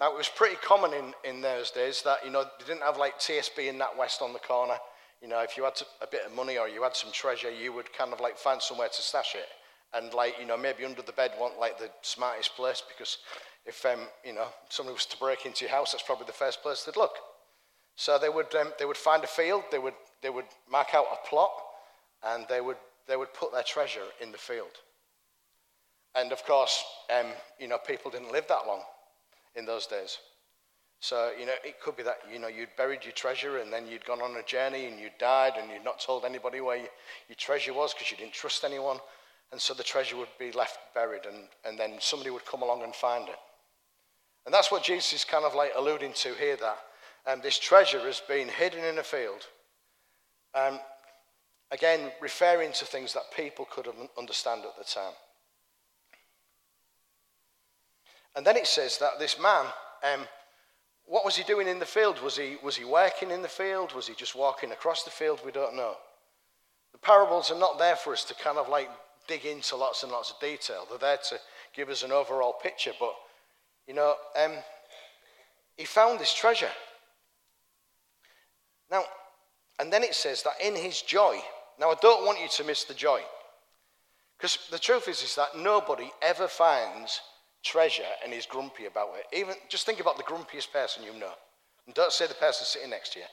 Now, 0.00 0.10
it 0.10 0.16
was 0.16 0.30
pretty 0.30 0.56
common 0.56 0.94
in, 0.94 1.12
in 1.28 1.42
those 1.42 1.70
days 1.70 2.00
that, 2.06 2.24
you 2.24 2.30
know, 2.30 2.44
they 2.58 2.64
didn't 2.64 2.84
have 2.84 2.96
like 2.96 3.18
TSB 3.18 3.68
in 3.68 3.78
NatWest 3.78 4.22
on 4.22 4.32
the 4.32 4.38
corner. 4.38 4.78
You 5.22 5.28
know, 5.28 5.40
if 5.40 5.56
you 5.56 5.62
had 5.62 5.80
a 6.00 6.06
bit 6.06 6.26
of 6.26 6.34
money 6.34 6.58
or 6.58 6.68
you 6.68 6.82
had 6.82 6.96
some 6.96 7.12
treasure, 7.12 7.50
you 7.50 7.72
would 7.72 7.92
kind 7.92 8.12
of 8.12 8.20
like 8.20 8.36
find 8.36 8.60
somewhere 8.60 8.88
to 8.88 9.02
stash 9.02 9.36
it. 9.36 9.46
And 9.94 10.12
like, 10.12 10.34
you 10.40 10.46
know, 10.46 10.56
maybe 10.56 10.84
under 10.84 11.02
the 11.02 11.12
bed 11.12 11.32
wasn't 11.38 11.60
like 11.60 11.78
the 11.78 11.90
smartest 12.02 12.56
place 12.56 12.82
because 12.88 13.18
if, 13.64 13.86
um, 13.86 14.00
you 14.24 14.32
know, 14.32 14.48
somebody 14.68 14.94
was 14.94 15.06
to 15.06 15.16
break 15.18 15.46
into 15.46 15.64
your 15.64 15.70
house, 15.70 15.92
that's 15.92 16.02
probably 16.02 16.26
the 16.26 16.32
first 16.32 16.62
place 16.62 16.82
they'd 16.82 16.96
look. 16.96 17.14
So 17.94 18.18
they 18.18 18.30
would, 18.30 18.52
um, 18.56 18.72
they 18.78 18.84
would 18.84 18.96
find 18.96 19.22
a 19.22 19.28
field, 19.28 19.64
they 19.70 19.78
would, 19.78 19.94
they 20.22 20.30
would 20.30 20.46
mark 20.68 20.88
out 20.94 21.04
a 21.12 21.28
plot, 21.28 21.52
and 22.24 22.46
they 22.48 22.60
would, 22.60 22.78
they 23.06 23.16
would 23.16 23.32
put 23.34 23.52
their 23.52 23.62
treasure 23.62 24.06
in 24.20 24.32
the 24.32 24.38
field. 24.38 24.80
And 26.14 26.32
of 26.32 26.44
course, 26.44 26.82
um, 27.16 27.26
you 27.60 27.68
know, 27.68 27.78
people 27.78 28.10
didn't 28.10 28.32
live 28.32 28.48
that 28.48 28.66
long 28.66 28.80
in 29.54 29.66
those 29.66 29.86
days. 29.86 30.18
So, 31.02 31.32
you 31.36 31.46
know, 31.46 31.52
it 31.64 31.80
could 31.80 31.96
be 31.96 32.04
that, 32.04 32.18
you 32.32 32.38
know, 32.38 32.46
you'd 32.46 32.76
buried 32.76 33.02
your 33.02 33.12
treasure 33.12 33.58
and 33.58 33.72
then 33.72 33.88
you'd 33.88 34.04
gone 34.04 34.22
on 34.22 34.36
a 34.36 34.42
journey 34.44 34.86
and 34.86 35.00
you'd 35.00 35.18
died 35.18 35.54
and 35.58 35.68
you'd 35.68 35.84
not 35.84 35.98
told 35.98 36.24
anybody 36.24 36.60
where 36.60 36.76
you, 36.76 36.86
your 37.28 37.34
treasure 37.36 37.74
was 37.74 37.92
because 37.92 38.12
you 38.12 38.16
didn't 38.16 38.34
trust 38.34 38.62
anyone. 38.62 38.98
And 39.50 39.60
so 39.60 39.74
the 39.74 39.82
treasure 39.82 40.16
would 40.16 40.28
be 40.38 40.52
left 40.52 40.78
buried 40.94 41.22
and, 41.26 41.48
and 41.64 41.76
then 41.76 41.94
somebody 41.98 42.30
would 42.30 42.46
come 42.46 42.62
along 42.62 42.84
and 42.84 42.94
find 42.94 43.28
it. 43.28 43.34
And 44.46 44.54
that's 44.54 44.70
what 44.70 44.84
Jesus 44.84 45.12
is 45.12 45.24
kind 45.24 45.44
of 45.44 45.56
like 45.56 45.72
alluding 45.76 46.12
to 46.12 46.34
here 46.34 46.56
that 46.58 46.78
um, 47.26 47.40
this 47.42 47.58
treasure 47.58 47.98
has 47.98 48.22
been 48.28 48.46
hidden 48.46 48.84
in 48.84 48.98
a 48.98 49.02
field. 49.02 49.44
Um, 50.54 50.78
again, 51.72 52.12
referring 52.20 52.70
to 52.74 52.84
things 52.84 53.12
that 53.14 53.24
people 53.36 53.66
could 53.68 53.88
understand 54.16 54.62
at 54.64 54.78
the 54.78 54.84
time. 54.84 55.14
And 58.36 58.46
then 58.46 58.56
it 58.56 58.68
says 58.68 58.98
that 58.98 59.18
this 59.18 59.36
man, 59.40 59.66
um, 60.04 60.28
what 61.12 61.26
was 61.26 61.36
he 61.36 61.44
doing 61.44 61.68
in 61.68 61.78
the 61.78 61.84
field? 61.84 62.22
Was 62.22 62.38
he, 62.38 62.56
was 62.62 62.74
he 62.74 62.86
working 62.86 63.30
in 63.30 63.42
the 63.42 63.48
field? 63.48 63.92
Was 63.92 64.08
he 64.08 64.14
just 64.14 64.34
walking 64.34 64.72
across 64.72 65.02
the 65.02 65.10
field? 65.10 65.40
We 65.44 65.52
don't 65.52 65.76
know. 65.76 65.96
The 66.92 66.98
parables 66.98 67.50
are 67.50 67.58
not 67.58 67.78
there 67.78 67.96
for 67.96 68.14
us 68.14 68.24
to 68.24 68.34
kind 68.34 68.56
of 68.56 68.70
like 68.70 68.88
dig 69.28 69.44
into 69.44 69.76
lots 69.76 70.02
and 70.02 70.10
lots 70.10 70.30
of 70.30 70.40
detail. 70.40 70.86
They're 70.88 70.96
there 70.96 71.18
to 71.28 71.38
give 71.76 71.90
us 71.90 72.02
an 72.02 72.12
overall 72.12 72.54
picture. 72.54 72.92
But, 72.98 73.14
you 73.86 73.92
know, 73.92 74.14
um, 74.42 74.52
he 75.76 75.84
found 75.84 76.18
this 76.18 76.32
treasure. 76.32 76.72
Now, 78.90 79.04
and 79.80 79.92
then 79.92 80.04
it 80.04 80.14
says 80.14 80.42
that 80.44 80.66
in 80.66 80.74
his 80.74 81.02
joy, 81.02 81.36
now 81.78 81.90
I 81.90 81.96
don't 82.00 82.24
want 82.24 82.40
you 82.40 82.48
to 82.48 82.64
miss 82.64 82.84
the 82.84 82.94
joy. 82.94 83.20
Because 84.38 84.56
the 84.70 84.78
truth 84.78 85.08
is, 85.08 85.22
is 85.22 85.34
that 85.34 85.58
nobody 85.58 86.10
ever 86.22 86.48
finds 86.48 87.20
treasure 87.62 88.02
and 88.24 88.32
is 88.32 88.46
grumpy 88.46 88.86
about 88.86 89.10
it. 89.16 89.36
Even 89.36 89.54
just 89.68 89.86
think 89.86 90.00
about 90.00 90.16
the 90.16 90.24
grumpiest 90.24 90.72
person 90.72 91.02
you 91.02 91.18
know. 91.18 91.32
And 91.86 91.94
don't 91.94 92.12
say 92.12 92.26
the 92.26 92.34
person 92.34 92.66
sitting 92.66 92.90
next 92.90 93.12
to 93.14 93.20
you. 93.20 93.24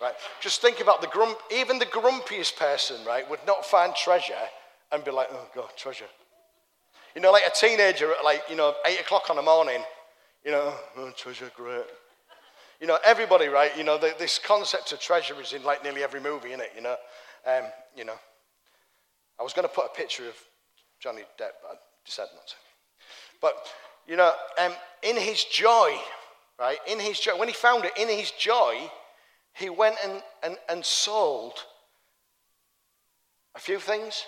Right? 0.00 0.14
Just 0.40 0.60
think 0.60 0.80
about 0.80 1.00
the 1.00 1.06
grump 1.08 1.38
even 1.50 1.78
the 1.78 1.86
grumpiest 1.86 2.56
person, 2.56 3.04
right, 3.06 3.28
would 3.30 3.40
not 3.46 3.64
find 3.64 3.94
treasure 3.94 4.34
and 4.92 5.04
be 5.04 5.10
like, 5.10 5.28
oh 5.30 5.48
God, 5.54 5.70
treasure. 5.76 6.06
You 7.14 7.22
know, 7.22 7.32
like 7.32 7.44
a 7.46 7.50
teenager 7.50 8.10
at 8.12 8.22
like, 8.24 8.42
you 8.50 8.56
know, 8.56 8.74
eight 8.86 9.00
o'clock 9.00 9.30
on 9.30 9.36
the 9.36 9.42
morning, 9.42 9.82
you 10.44 10.50
know, 10.50 10.74
oh, 10.98 11.12
treasure, 11.16 11.50
great. 11.56 11.84
You 12.80 12.86
know, 12.86 12.98
everybody, 13.04 13.46
right? 13.46 13.74
You 13.76 13.84
know, 13.84 13.96
the, 13.96 14.14
this 14.18 14.38
concept 14.38 14.92
of 14.92 15.00
treasure 15.00 15.40
is 15.40 15.54
in 15.54 15.62
like 15.62 15.82
nearly 15.82 16.02
every 16.02 16.20
movie, 16.20 16.48
isn't 16.48 16.60
it. 16.60 16.72
You 16.76 16.82
know, 16.82 16.96
um, 17.46 17.64
you 17.96 18.04
know. 18.04 18.16
I 19.40 19.42
was 19.42 19.52
going 19.52 19.66
to 19.66 19.74
put 19.74 19.86
a 19.86 19.96
picture 19.96 20.28
of 20.28 20.34
Johnny 21.00 21.22
Depp, 21.38 21.56
but 21.62 21.72
I 21.72 21.74
decided 22.04 22.30
not 22.34 22.46
to. 22.48 22.54
But 23.40 23.54
you 24.06 24.16
know, 24.16 24.32
um, 24.58 24.72
in 25.02 25.16
his 25.16 25.44
joy, 25.44 25.96
right? 26.58 26.78
In 26.86 27.00
his 27.00 27.18
joy, 27.18 27.36
when 27.36 27.48
he 27.48 27.54
found 27.54 27.84
it, 27.84 27.92
in 27.96 28.08
his 28.08 28.30
joy, 28.32 28.90
he 29.54 29.70
went 29.70 29.96
and, 30.04 30.22
and, 30.42 30.56
and 30.68 30.84
sold 30.84 31.54
a 33.54 33.58
few 33.58 33.78
things. 33.78 34.24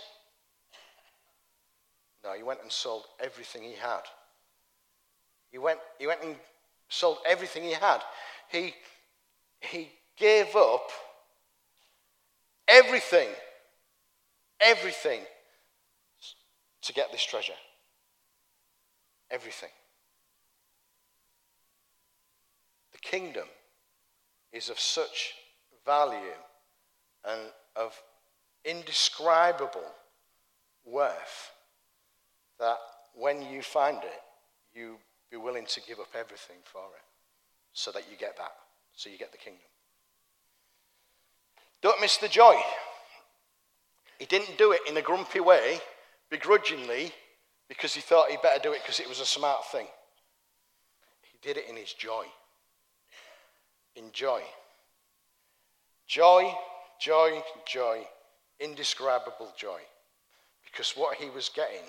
No, 2.25 2.33
he 2.33 2.43
went 2.43 2.61
and 2.63 2.73
sold 2.73 3.05
everything 3.21 3.63
he 3.63 3.75
had. 3.75 4.03
He 5.51 5.59
went, 5.59 5.79
he 5.99 6.07
went 6.07 6.23
and 6.23 6.37
sold 6.89 7.19
everything 7.27 7.63
he 7.63 7.73
had. 7.73 8.01
He, 8.51 8.75
he 9.61 9.91
gave 10.17 10.57
up 10.57 10.91
everything, 12.67 13.29
everything 14.61 15.21
to 16.83 16.93
get 16.93 17.13
this 17.13 17.25
treasure. 17.25 17.53
Everything. 19.31 19.71
The 22.93 22.99
kingdom 22.99 23.47
is 24.53 24.71
of 24.71 24.81
such 24.81 25.35
value 25.85 26.19
and 27.25 27.41
of 27.77 28.01
indescribable 28.65 29.93
worth 30.85 31.53
that 32.59 32.79
when 33.15 33.43
you 33.43 33.63
find 33.63 33.99
it, 33.99 34.23
you 34.75 34.97
be 35.31 35.37
willing 35.37 35.67
to 35.67 35.81
give 35.87 35.99
up 35.99 36.09
everything 36.15 36.57
for 36.65 36.81
it 36.97 37.05
so 37.73 37.93
that 37.93 38.05
you 38.11 38.17
get 38.17 38.37
that, 38.37 38.53
so 38.95 39.11
you 39.11 39.19
get 39.19 39.33
the 39.33 39.39
kingdom. 39.39 39.61
Don't 41.81 42.01
miss 42.01 42.17
the 42.17 42.29
joy. 42.29 42.57
He 44.19 44.27
didn't 44.27 44.59
do 44.59 44.73
it 44.73 44.81
in 44.89 44.97
a 44.97 45.03
grumpy 45.03 45.41
way, 45.41 45.79
begrudgingly, 46.31 47.13
because 47.69 47.95
he 47.95 48.01
thought 48.01 48.31
he'd 48.31 48.43
better 48.43 48.61
do 48.63 48.73
it 48.73 48.83
because 48.83 49.01
it 49.01 49.09
was 49.09 49.21
a 49.21 49.27
smart 49.27 49.65
thing. 49.67 49.87
He 51.23 51.39
did 51.43 51.57
it 51.57 51.69
in 51.69 51.77
his 51.77 51.93
joy. 51.93 52.25
In 53.95 54.11
joy. 54.13 54.43
Joy, 56.07 56.53
joy, 57.01 57.43
joy, 57.67 58.03
indescribable 58.59 59.53
joy. 59.57 59.81
Because 60.65 60.93
what 60.93 61.17
he 61.17 61.29
was 61.31 61.51
getting 61.55 61.85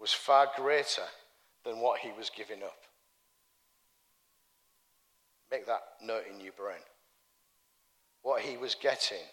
was 0.00 0.12
far 0.12 0.48
greater 0.56 1.06
than 1.64 1.78
what 1.78 2.00
he 2.00 2.10
was 2.18 2.30
giving 2.36 2.62
up. 2.62 2.76
Make 5.50 5.66
that 5.66 5.82
note 6.02 6.24
in 6.32 6.40
your 6.40 6.54
brain. 6.54 6.82
What 8.22 8.40
he 8.42 8.56
was 8.56 8.74
getting 8.74 9.24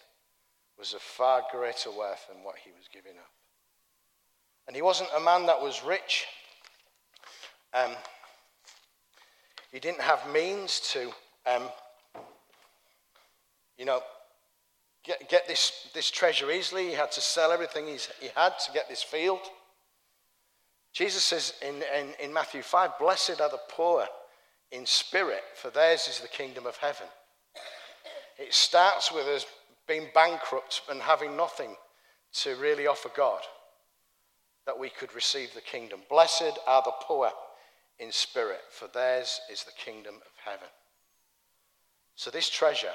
was 0.78 0.94
of 0.94 1.00
far 1.00 1.42
greater 1.50 1.90
worth 1.90 2.26
than 2.28 2.44
what 2.44 2.56
he 2.62 2.70
was 2.70 2.88
giving 2.92 3.18
up. 3.18 3.30
And 4.70 4.76
he 4.76 4.82
wasn't 4.82 5.10
a 5.16 5.20
man 5.20 5.46
that 5.46 5.60
was 5.60 5.82
rich. 5.82 6.26
Um, 7.74 7.90
he 9.72 9.80
didn't 9.80 10.00
have 10.00 10.30
means 10.32 10.78
to, 10.92 11.10
um, 11.44 11.64
you 13.76 13.84
know, 13.84 14.00
get, 15.02 15.28
get 15.28 15.48
this, 15.48 15.88
this 15.92 16.08
treasure 16.08 16.52
easily. 16.52 16.86
He 16.86 16.92
had 16.92 17.10
to 17.10 17.20
sell 17.20 17.50
everything 17.50 17.88
he 17.88 18.28
had 18.36 18.60
to 18.60 18.72
get 18.72 18.88
this 18.88 19.02
field. 19.02 19.40
Jesus 20.92 21.24
says 21.24 21.54
in, 21.68 21.82
in, 21.98 22.14
in 22.22 22.32
Matthew 22.32 22.62
5 22.62 22.90
Blessed 23.00 23.40
are 23.40 23.50
the 23.50 23.58
poor 23.70 24.06
in 24.70 24.86
spirit, 24.86 25.42
for 25.56 25.70
theirs 25.70 26.06
is 26.06 26.20
the 26.20 26.28
kingdom 26.28 26.64
of 26.64 26.76
heaven. 26.76 27.08
It 28.38 28.54
starts 28.54 29.10
with 29.10 29.26
us 29.26 29.46
being 29.88 30.10
bankrupt 30.14 30.82
and 30.88 31.02
having 31.02 31.36
nothing 31.36 31.74
to 32.34 32.54
really 32.54 32.86
offer 32.86 33.10
God 33.16 33.40
that 34.66 34.78
we 34.78 34.88
could 34.88 35.14
receive 35.14 35.54
the 35.54 35.60
kingdom. 35.60 36.00
Blessed 36.08 36.58
are 36.66 36.82
the 36.82 36.92
poor 37.02 37.30
in 37.98 38.12
spirit, 38.12 38.60
for 38.70 38.88
theirs 38.88 39.40
is 39.50 39.64
the 39.64 39.72
kingdom 39.72 40.14
of 40.14 40.32
heaven. 40.44 40.68
So 42.14 42.30
this 42.30 42.48
treasure 42.48 42.92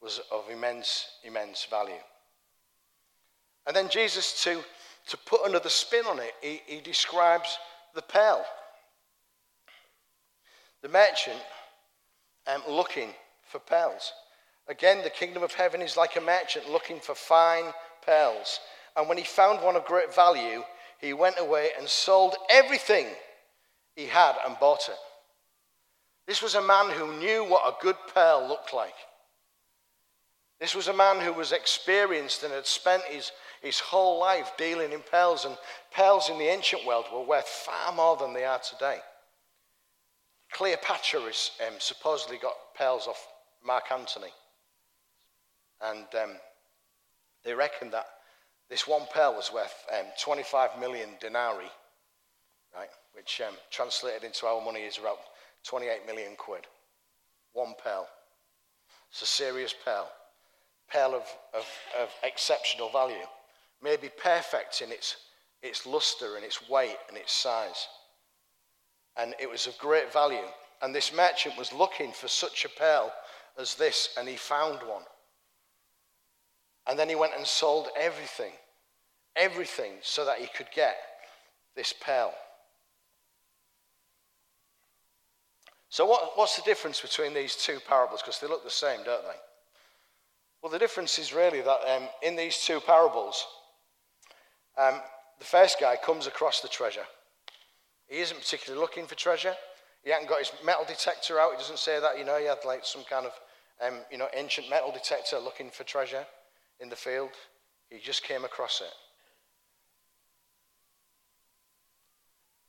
was 0.00 0.20
of 0.30 0.44
immense, 0.50 1.06
immense 1.24 1.64
value. 1.64 1.94
And 3.66 3.74
then 3.74 3.88
Jesus, 3.88 4.42
to, 4.44 4.60
to 5.08 5.16
put 5.16 5.46
another 5.46 5.68
spin 5.68 6.04
on 6.06 6.18
it, 6.20 6.32
he, 6.40 6.60
he 6.66 6.80
describes 6.80 7.58
the 7.94 8.02
pearl. 8.02 8.44
The 10.82 10.88
merchant 10.88 11.38
um, 12.46 12.62
looking 12.68 13.10
for 13.48 13.58
pearls. 13.58 14.12
Again, 14.68 15.02
the 15.02 15.10
kingdom 15.10 15.42
of 15.42 15.52
heaven 15.52 15.80
is 15.80 15.96
like 15.96 16.16
a 16.16 16.20
merchant 16.20 16.70
looking 16.70 17.00
for 17.00 17.14
fine 17.14 17.72
pearls. 18.04 18.60
And 18.96 19.08
when 19.08 19.18
he 19.18 19.24
found 19.24 19.62
one 19.62 19.76
of 19.76 19.84
great 19.84 20.14
value, 20.14 20.62
he 21.00 21.12
went 21.12 21.36
away 21.38 21.70
and 21.78 21.88
sold 21.88 22.34
everything 22.50 23.06
he 23.94 24.06
had 24.06 24.36
and 24.46 24.58
bought 24.58 24.88
it. 24.88 24.96
This 26.26 26.42
was 26.42 26.54
a 26.54 26.62
man 26.62 26.90
who 26.90 27.18
knew 27.18 27.44
what 27.44 27.68
a 27.68 27.82
good 27.82 27.96
pearl 28.12 28.48
looked 28.48 28.72
like. 28.72 28.94
This 30.58 30.74
was 30.74 30.88
a 30.88 30.94
man 30.94 31.20
who 31.20 31.32
was 31.32 31.52
experienced 31.52 32.42
and 32.42 32.52
had 32.52 32.66
spent 32.66 33.02
his, 33.04 33.30
his 33.60 33.78
whole 33.78 34.18
life 34.18 34.52
dealing 34.56 34.92
in 34.92 35.00
pearls, 35.00 35.44
and 35.44 35.56
pearls 35.94 36.30
in 36.30 36.38
the 36.38 36.48
ancient 36.48 36.86
world 36.86 37.04
were 37.12 37.22
worth 37.22 37.46
far 37.46 37.92
more 37.92 38.16
than 38.16 38.32
they 38.32 38.44
are 38.44 38.58
today. 38.58 38.98
Cleopatra 40.52 41.20
has 41.20 41.50
um, 41.66 41.74
supposedly 41.78 42.38
got 42.38 42.54
pearls 42.74 43.06
off 43.06 43.28
Mark 43.64 43.84
Antony. 43.92 44.32
And 45.82 46.06
um, 46.14 46.36
they 47.44 47.52
reckon 47.52 47.90
that 47.90 48.06
this 48.68 48.86
one 48.86 49.02
pearl 49.12 49.34
was 49.34 49.52
worth 49.52 49.74
um, 49.96 50.06
25 50.20 50.78
million 50.80 51.10
denarii, 51.20 51.70
right? 52.74 52.88
Which 53.14 53.40
um, 53.46 53.54
translated 53.70 54.24
into 54.24 54.46
our 54.46 54.64
money 54.64 54.80
is 54.80 54.98
about 54.98 55.18
28 55.64 56.06
million 56.06 56.34
quid. 56.36 56.66
One 57.52 57.74
pearl. 57.82 58.08
It's 59.10 59.22
a 59.22 59.26
serious 59.26 59.74
pearl. 59.84 60.10
Pearl 60.92 61.14
of, 61.14 61.22
of, 61.54 61.66
of 62.00 62.08
exceptional 62.22 62.90
value. 62.90 63.24
Maybe 63.82 64.10
perfect 64.22 64.82
in 64.82 64.90
its, 64.90 65.16
its 65.62 65.86
luster 65.86 66.36
and 66.36 66.44
its 66.44 66.68
weight 66.68 66.96
and 67.08 67.16
its 67.16 67.32
size. 67.32 67.86
And 69.16 69.34
it 69.40 69.48
was 69.48 69.66
of 69.66 69.78
great 69.78 70.12
value. 70.12 70.46
And 70.82 70.94
this 70.94 71.14
merchant 71.14 71.56
was 71.56 71.72
looking 71.72 72.12
for 72.12 72.28
such 72.28 72.64
a 72.64 72.68
pearl 72.68 73.12
as 73.58 73.74
this, 73.74 74.10
and 74.18 74.28
he 74.28 74.36
found 74.36 74.80
one. 74.80 75.02
And 76.86 76.98
then 76.98 77.08
he 77.08 77.14
went 77.14 77.32
and 77.36 77.46
sold 77.46 77.88
everything, 77.98 78.52
everything, 79.34 79.92
so 80.02 80.24
that 80.24 80.38
he 80.38 80.46
could 80.46 80.68
get 80.74 80.96
this 81.74 81.92
pearl. 81.92 82.32
So, 85.88 86.06
what, 86.06 86.32
what's 86.36 86.56
the 86.56 86.62
difference 86.62 87.00
between 87.00 87.34
these 87.34 87.56
two 87.56 87.78
parables? 87.88 88.22
Because 88.22 88.38
they 88.38 88.46
look 88.46 88.64
the 88.64 88.70
same, 88.70 88.98
don't 89.04 89.22
they? 89.22 89.38
Well, 90.62 90.70
the 90.70 90.78
difference 90.78 91.18
is 91.18 91.32
really 91.32 91.60
that 91.60 91.80
um, 91.88 92.08
in 92.22 92.36
these 92.36 92.58
two 92.58 92.80
parables, 92.80 93.46
um, 94.78 95.00
the 95.38 95.44
first 95.44 95.78
guy 95.80 95.96
comes 95.96 96.26
across 96.26 96.60
the 96.60 96.68
treasure. 96.68 97.06
He 98.08 98.18
isn't 98.18 98.38
particularly 98.38 98.80
looking 98.80 99.06
for 99.06 99.14
treasure. 99.14 99.54
He 100.02 100.10
hasn't 100.10 100.28
got 100.28 100.38
his 100.38 100.52
metal 100.64 100.84
detector 100.86 101.40
out. 101.40 101.52
He 101.52 101.58
doesn't 101.58 101.78
say 101.78 102.00
that, 102.00 102.18
you 102.18 102.24
know, 102.24 102.38
he 102.38 102.46
had 102.46 102.58
like 102.64 102.84
some 102.84 103.02
kind 103.08 103.26
of, 103.26 103.32
um, 103.84 104.00
you 104.10 104.18
know, 104.18 104.28
ancient 104.34 104.70
metal 104.70 104.92
detector 104.92 105.38
looking 105.38 105.70
for 105.70 105.84
treasure 105.84 106.24
in 106.80 106.88
the 106.88 106.96
field. 106.96 107.30
He 107.90 107.98
just 107.98 108.22
came 108.22 108.44
across 108.44 108.80
it. 108.80 108.92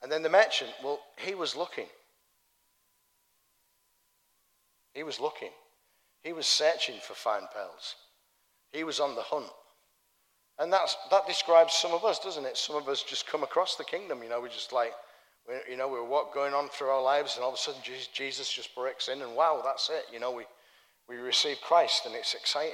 And 0.02 0.12
then 0.12 0.22
the 0.22 0.30
merchant, 0.30 0.72
well, 0.84 1.00
he 1.18 1.34
was 1.34 1.56
looking. 1.56 1.88
He 4.94 5.04
was 5.04 5.20
looking. 5.20 5.52
He 6.24 6.34
was 6.34 6.46
searching 6.46 6.96
for 7.02 7.14
fine 7.14 7.48
pearls. 7.54 7.96
He 8.72 8.84
was 8.84 9.00
on 9.00 9.16
the 9.16 9.22
hunt. 9.22 9.48
And 10.60 10.74
that's, 10.74 10.96
that 11.12 11.28
describes 11.28 11.74
some 11.74 11.94
of 11.94 12.04
us, 12.04 12.20
doesn't 12.20 12.46
it? 12.46 12.58
Some 12.58 12.76
of 12.76 12.88
us 12.88 13.04
just 13.04 13.28
come 13.28 13.44
across 13.44 13.76
the 13.76 13.84
kingdom. 13.84 14.24
You 14.24 14.30
know, 14.30 14.42
we're 14.42 14.50
just 14.50 14.74
like, 14.74 14.94
you 15.70 15.78
know, 15.78 15.88
we're 15.88 16.04
what 16.04 16.34
going 16.34 16.54
on 16.54 16.68
through 16.70 16.90
our 16.90 17.02
lives, 17.02 17.36
and 17.36 17.44
all 17.44 17.52
of 17.52 17.56
a 17.56 17.58
sudden 17.58 17.82
Jesus 18.14 18.52
just 18.52 18.76
breaks 18.76 19.08
in, 19.08 19.22
and 19.22 19.36
wow, 19.36 19.62
that's 19.64 19.90
it. 19.90 20.06
You 20.12 20.20
know, 20.20 20.32
we, 20.32 20.44
we 21.08 21.16
receive 21.16 21.58
Christ, 21.62 22.06
and 22.06 22.16
it's 22.16 22.34
exciting. 22.34 22.74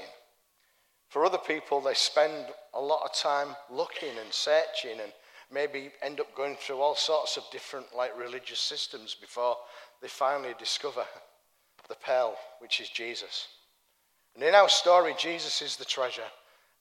For 1.14 1.24
other 1.24 1.38
people, 1.38 1.80
they 1.80 1.94
spend 1.94 2.48
a 2.74 2.82
lot 2.82 3.04
of 3.06 3.14
time 3.14 3.56
looking 3.70 4.18
and 4.20 4.34
searching 4.34 5.00
and 5.00 5.12
maybe 5.52 5.92
end 6.02 6.20
up 6.20 6.34
going 6.34 6.56
through 6.56 6.82
all 6.82 6.96
sorts 6.96 7.38
of 7.38 7.44
different 7.52 7.86
like 7.96 8.18
religious 8.18 8.58
systems 8.58 9.14
before 9.14 9.56
they 10.02 10.08
finally 10.08 10.56
discover 10.58 11.06
the 11.88 11.94
pearl, 11.94 12.36
which 12.58 12.80
is 12.82 12.90
Jesus. 12.90 13.48
And 14.34 14.44
in 14.44 14.56
our 14.56 14.68
story, 14.68 15.14
Jesus 15.16 15.62
is 15.62 15.76
the 15.76 15.86
treasure 15.86 16.32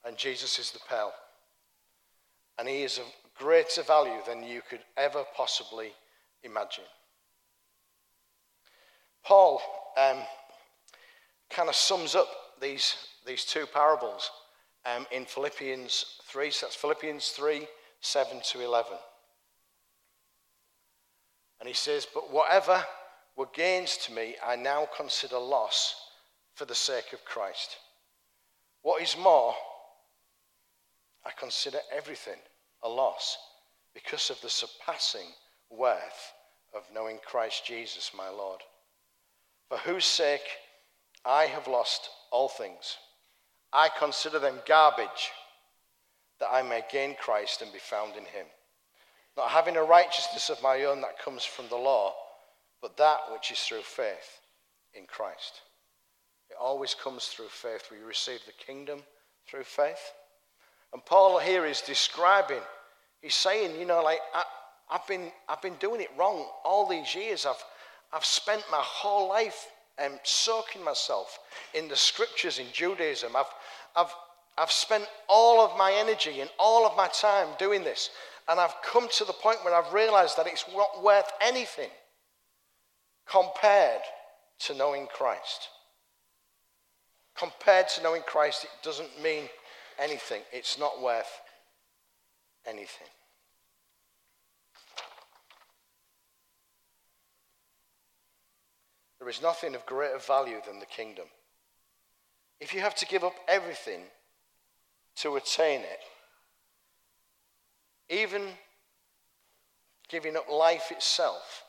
and 0.03 0.17
Jesus 0.17 0.59
is 0.59 0.71
the 0.71 0.81
pearl. 0.89 1.13
And 2.59 2.67
he 2.67 2.85
is 2.85 2.97
of 2.97 3.05
greater 3.39 3.83
value 3.83 4.23
than 4.27 4.45
you 4.45 4.63
could 4.67 4.81
ever 4.97 5.25
possibly 5.37 5.91
imagine. 6.43 6.85
Paul 9.27 9.61
um, 9.99 10.21
kind 11.51 11.69
of 11.69 11.77
sums 11.77 12.15
up 12.15 12.29
these 12.63 12.97
these 13.27 13.45
two 13.45 13.67
parables 13.67 14.31
um, 14.85 15.07
in 15.13 15.25
Philippians 15.25 16.21
3. 16.25 16.51
So 16.51 16.67
that's 16.67 16.77
Philippians 16.77 17.29
3 17.31 17.67
7 18.01 18.41
to 18.53 18.61
11. 18.61 18.93
And 21.61 21.69
he 21.69 21.75
says, 21.75 22.07
But 22.13 22.33
whatever 22.33 22.85
were 23.37 23.49
gains 23.55 23.97
to 23.99 24.13
me, 24.13 24.35
I 24.45 24.57
now 24.57 24.89
consider 24.97 25.39
loss 25.39 25.95
for 26.55 26.65
the 26.65 26.75
sake 26.75 27.13
of 27.13 27.25
Christ. 27.25 27.77
What 28.83 29.01
is 29.01 29.17
more, 29.17 29.55
I 31.25 31.31
consider 31.39 31.79
everything 31.97 32.39
a 32.83 32.89
loss 32.89 33.39
because 33.95 34.31
of 34.31 34.41
the 34.41 34.51
surpassing 34.51 35.29
worth 35.71 36.33
of 36.75 36.83
knowing 36.93 37.19
Christ 37.25 37.65
Jesus, 37.65 38.11
my 38.17 38.29
Lord, 38.29 38.61
for 39.69 39.79
whose 39.79 40.05
sake 40.05 40.41
I 41.25 41.45
have 41.45 41.69
lost 41.69 42.11
all 42.33 42.49
things. 42.49 42.97
I 43.73 43.89
consider 43.99 44.39
them 44.39 44.59
garbage 44.67 45.31
that 46.41 46.53
I 46.53 46.63
may 46.63 46.83
gain 46.91 47.15
Christ 47.21 47.63
and 47.63 47.73
be 47.73 47.79
found 47.79 48.17
in 48.17 48.25
him. 48.25 48.47
Not 49.37 49.49
having 49.49 49.77
a 49.77 49.83
righteousness 49.83 50.51
of 50.51 50.63
my 50.63 50.85
own 50.85 51.01
that 51.03 51.23
comes 51.23 51.45
from 51.45 51.69
the 51.69 51.77
law, 51.77 52.15
but 52.83 52.97
that 52.97 53.21
which 53.33 53.51
is 53.51 53.61
through 53.61 53.83
faith 53.83 54.41
in 54.93 55.07
Christ. 55.07 55.63
It 56.51 56.57
always 56.61 56.95
comes 56.95 57.27
through 57.27 57.49
faith. 57.49 57.89
We 57.91 57.99
receive 58.07 58.41
the 58.45 58.53
kingdom 58.53 59.03
through 59.47 59.65
faith. 59.65 60.13
And 60.93 61.03
Paul 61.05 61.39
here 61.39 61.65
is 61.65 61.81
describing, 61.81 62.61
he's 63.23 63.35
saying, 63.35 63.79
you 63.81 63.87
know, 63.87 64.03
like, 64.03 64.21
I, 64.35 64.45
have 64.91 65.07
been, 65.07 65.33
I've 65.49 65.63
been 65.63 65.77
doing 65.77 66.03
it 66.03 66.11
wrong 66.19 66.47
all 66.65 66.87
these 66.87 67.15
years. 67.15 67.47
I've, 67.47 67.65
I've 68.13 68.25
spent 68.25 68.63
my 68.71 68.81
whole 68.83 69.29
life 69.29 69.69
um, 70.05 70.19
soaking 70.25 70.85
myself 70.85 71.39
in 71.73 71.89
the 71.89 71.97
scriptures 71.97 72.59
in 72.59 72.67
Judaism. 72.73 73.35
I've, 73.35 73.47
I've, 73.97 74.13
I've 74.59 74.71
spent 74.71 75.07
all 75.29 75.61
of 75.61 75.77
my 75.77 75.93
energy 75.93 76.41
and 76.41 76.51
all 76.59 76.87
of 76.87 76.97
my 76.97 77.09
time 77.09 77.49
doing 77.59 77.85
this. 77.85 78.11
And 78.49 78.59
I've 78.59 78.75
come 78.85 79.09
to 79.17 79.25
the 79.25 79.33
point 79.33 79.65
where 79.65 79.75
I've 79.75 79.93
realized 79.93 80.37
that 80.37 80.47
it's 80.47 80.65
not 80.75 81.03
worth 81.03 81.31
anything 81.41 81.91
compared 83.27 84.03
to 84.61 84.75
knowing 84.75 85.07
Christ. 85.07 85.69
Compared 87.37 87.89
to 87.91 88.03
knowing 88.03 88.23
Christ, 88.23 88.65
it 88.65 88.71
doesn't 88.83 89.23
mean 89.23 89.45
anything. 89.99 90.43
It's 90.53 90.79
not 90.79 91.01
worth 91.01 91.41
anything. 92.67 93.09
There 99.19 99.29
is 99.29 99.41
nothing 99.41 99.77
of 99.77 99.87
greater 99.87 100.19
value 100.19 100.61
than 100.67 100.81
the 100.81 100.87
kingdom. 100.87 101.27
If 102.63 102.73
you 102.73 102.81
have 102.81 102.95
to 102.95 103.07
give 103.07 103.25
up 103.25 103.35
everything 103.49 104.03
to 105.17 105.35
attain 105.35 105.81
it, 105.81 105.99
even 108.09 108.43
giving 110.09 110.37
up 110.37 110.49
life 110.49 110.93
itself, 110.93 111.65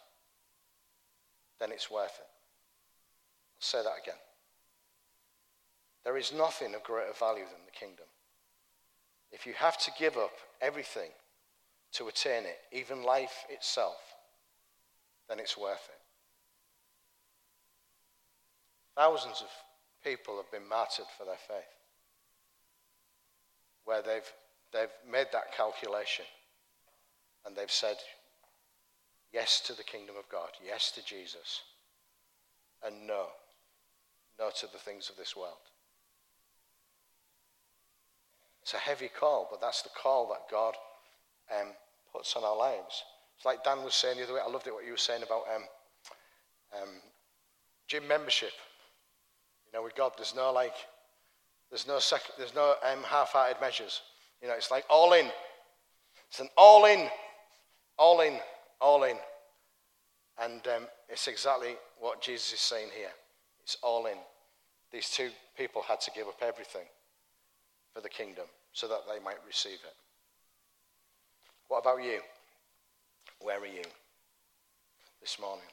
then 1.60 1.72
it's 1.72 1.90
worth 1.90 2.20
it. 2.20 2.28
I'll 3.56 3.60
say 3.60 3.82
that 3.82 4.04
again. 4.04 4.20
There 6.04 6.16
is 6.16 6.32
nothing 6.32 6.76
of 6.76 6.84
greater 6.84 7.14
value 7.18 7.46
than 7.46 7.66
the 7.66 7.72
kingdom. 7.72 8.06
If 9.32 9.48
you 9.48 9.54
have 9.54 9.80
to 9.80 9.92
give 9.98 10.16
up 10.16 10.34
everything 10.62 11.10
to 11.94 12.08
attain 12.08 12.44
it, 12.44 12.60
even 12.72 13.02
life 13.02 13.46
itself, 13.50 13.98
then 15.28 15.40
it's 15.40 15.58
worth 15.58 15.90
it. 15.90 16.00
Thousands 18.96 19.42
of 19.42 19.48
people 20.04 20.38
have 20.38 20.52
been 20.52 20.68
martyred 20.68 21.06
for 21.18 21.26
their 21.26 21.36
faith, 21.48 21.74
where 23.86 24.02
they've, 24.02 24.32
they've 24.72 24.94
made 25.10 25.28
that 25.32 25.56
calculation 25.56 26.26
and 27.46 27.56
they've 27.56 27.72
said 27.72 27.98
yes 29.34 29.62
to 29.62 29.74
the 29.74 29.84
kingdom 29.84 30.16
of 30.18 30.30
God, 30.30 30.50
yes 30.66 30.92
to 30.92 31.04
Jesus, 31.04 31.62
and 32.86 33.08
no, 33.08 33.28
no 34.40 34.50
to 34.60 34.68
the 34.72 34.78
things 34.78 35.10
of 35.10 35.18
this 35.18 35.36
world. 35.36 35.58
It's 38.62 38.74
a 38.74 38.78
heavy 38.78 39.10
call, 39.10 39.48
but 39.52 39.60
that's 39.60 39.82
the 39.82 39.90
call 39.90 40.30
that 40.30 40.50
God 40.50 40.76
um, 41.52 41.68
puts 42.14 42.36
on 42.36 42.46
our 42.46 42.56
lives. 42.56 43.04
It's 43.36 43.46
like 43.46 43.64
Dan 43.64 43.84
was 43.84 43.94
saying 43.94 44.18
the 44.18 44.24
other 44.24 44.36
way. 44.36 44.40
I 44.46 44.50
loved 44.50 44.68
it 44.68 44.74
what 44.74 44.86
you 44.86 44.92
were 44.92 44.98
saying 44.98 45.24
about 45.24 45.44
um, 45.54 45.64
um, 46.82 46.90
gym 47.88 48.08
membership. 48.08 48.54
Know, 49.74 49.82
with 49.84 49.96
God, 49.96 50.12
there's 50.18 50.36
no 50.36 50.52
like, 50.52 50.76
there's 51.70 51.88
no 51.88 52.00
sec- 52.00 52.38
there's 52.38 52.54
no 52.54 52.76
um, 52.92 53.04
half-hearted 53.04 53.60
measures. 53.60 54.02
You 54.42 54.48
know, 54.48 54.54
it's 54.54 54.70
like 54.70 54.86
all 54.90 55.14
in. 55.14 55.26
It's 56.30 56.40
an 56.40 56.50
all 56.58 56.86
in, 56.86 57.08
all 57.98 58.22
in, 58.22 58.38
all 58.80 59.04
in. 59.04 59.18
And 60.42 60.62
um, 60.68 60.88
it's 61.10 61.28
exactly 61.28 61.76
what 62.00 62.22
Jesus 62.22 62.54
is 62.54 62.60
saying 62.60 62.90
here. 62.96 63.12
It's 63.64 63.78
all 63.82 64.06
in. 64.06 64.18
These 64.92 65.10
two 65.10 65.30
people 65.58 65.82
had 65.82 66.02
to 66.02 66.12
give 66.12 66.28
up 66.28 66.42
everything 66.42 66.86
for 67.94 68.02
the 68.02 68.10
kingdom 68.10 68.46
so 68.74 68.88
that 68.88 69.02
they 69.12 69.24
might 69.24 69.38
receive 69.48 69.74
it. 69.74 69.96
What 71.68 71.80
about 71.80 72.04
you? 72.04 72.20
Where 73.42 73.60
are 73.60 73.66
you 73.66 73.84
this 75.22 75.40
morning? 75.40 75.66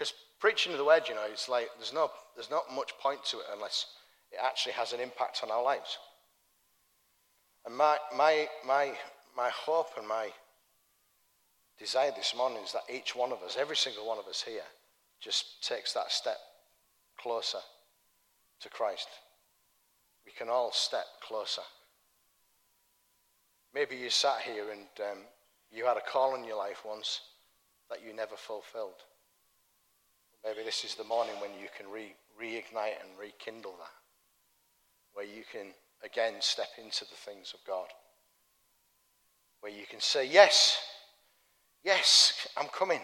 Because 0.00 0.14
preaching 0.38 0.72
to 0.72 0.78
the 0.78 0.84
word, 0.84 1.02
you 1.10 1.14
know, 1.14 1.26
it's 1.30 1.46
like 1.46 1.68
there's 1.76 1.92
no 1.92 2.10
there's 2.34 2.50
not 2.50 2.74
much 2.74 2.92
point 3.02 3.22
to 3.26 3.36
it 3.40 3.44
unless 3.52 3.84
it 4.32 4.38
actually 4.42 4.72
has 4.72 4.94
an 4.94 5.00
impact 5.00 5.40
on 5.42 5.50
our 5.50 5.62
lives. 5.62 5.98
And 7.66 7.76
my 7.76 7.98
my 8.16 8.48
my 8.66 8.94
my 9.36 9.50
hope 9.50 9.90
and 9.98 10.08
my 10.08 10.30
desire 11.78 12.12
this 12.16 12.34
morning 12.34 12.62
is 12.64 12.72
that 12.72 12.84
each 12.90 13.14
one 13.14 13.30
of 13.30 13.42
us, 13.42 13.58
every 13.60 13.76
single 13.76 14.08
one 14.08 14.16
of 14.16 14.24
us 14.24 14.42
here, 14.42 14.64
just 15.20 15.62
takes 15.62 15.92
that 15.92 16.10
step 16.10 16.38
closer 17.18 17.60
to 18.60 18.70
Christ. 18.70 19.08
We 20.24 20.32
can 20.32 20.48
all 20.48 20.72
step 20.72 21.04
closer. 21.20 21.62
Maybe 23.74 23.96
you 23.96 24.08
sat 24.08 24.40
here 24.40 24.70
and 24.70 25.10
um, 25.10 25.18
you 25.70 25.84
had 25.84 25.98
a 25.98 26.10
call 26.10 26.36
in 26.36 26.44
your 26.44 26.56
life 26.56 26.86
once 26.86 27.20
that 27.90 28.02
you 28.02 28.14
never 28.14 28.36
fulfilled. 28.36 29.04
Maybe 30.44 30.64
this 30.64 30.84
is 30.84 30.94
the 30.94 31.04
morning 31.04 31.34
when 31.40 31.50
you 31.60 31.68
can 31.76 31.90
re- 31.90 32.14
reignite 32.40 33.00
and 33.02 33.10
rekindle 33.18 33.74
that, 33.78 33.92
where 35.12 35.26
you 35.26 35.42
can 35.50 35.68
again 36.02 36.34
step 36.40 36.68
into 36.82 37.04
the 37.04 37.16
things 37.16 37.52
of 37.54 37.60
God, 37.66 37.88
where 39.60 39.72
you 39.72 39.84
can 39.88 40.00
say, 40.00 40.26
Yes, 40.26 40.78
yes, 41.84 42.48
I'm 42.56 42.68
coming. 42.68 43.00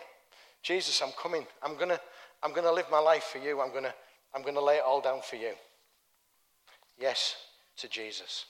Jesus, 0.62 1.00
I'm 1.02 1.12
coming. 1.20 1.46
I'm 1.62 1.76
going 1.76 1.90
to 1.90 2.00
I'm 2.42 2.52
to 2.54 2.72
live 2.72 2.90
my 2.90 2.98
life 2.98 3.24
for 3.24 3.38
you. 3.38 3.60
I'm 3.60 3.70
going 3.70 3.84
to 3.84 3.94
I'm 4.34 4.42
going 4.42 4.54
to 4.54 4.64
lay 4.64 4.76
it 4.76 4.82
all 4.84 5.00
down 5.00 5.20
for 5.22 5.36
you. 5.36 5.52
Yes 6.98 7.36
to 7.78 7.88
Jesus. 7.88 8.46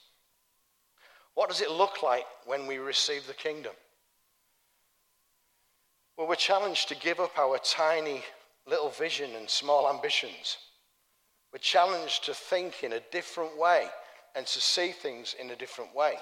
What 1.35 1.49
does 1.51 1.61
it 1.61 1.71
look 1.71 2.03
like 2.03 2.25
when 2.47 2.67
we 2.67 2.79
receive 2.79 3.27
the 3.27 3.35
kingdom? 3.35 3.73
Well, 6.17 6.27
we're 6.27 6.37
challenged 6.37 6.89
to 6.89 6.97
give 6.97 7.21
up 7.21 7.39
our 7.39 7.59
tiny 7.59 8.23
little 8.67 8.91
vision 8.91 9.31
and 9.37 9.49
small 9.49 9.89
ambitions. 9.89 10.59
We're 11.53 11.59
challenged 11.59 12.25
to 12.25 12.35
think 12.35 12.83
in 12.83 12.95
a 12.95 13.01
different 13.13 13.57
way 13.57 13.87
and 14.35 14.47
to 14.47 14.61
see 14.61 14.91
things 14.91 15.35
in 15.41 15.51
a 15.51 15.57
different 15.57 15.95
way. 15.95 16.15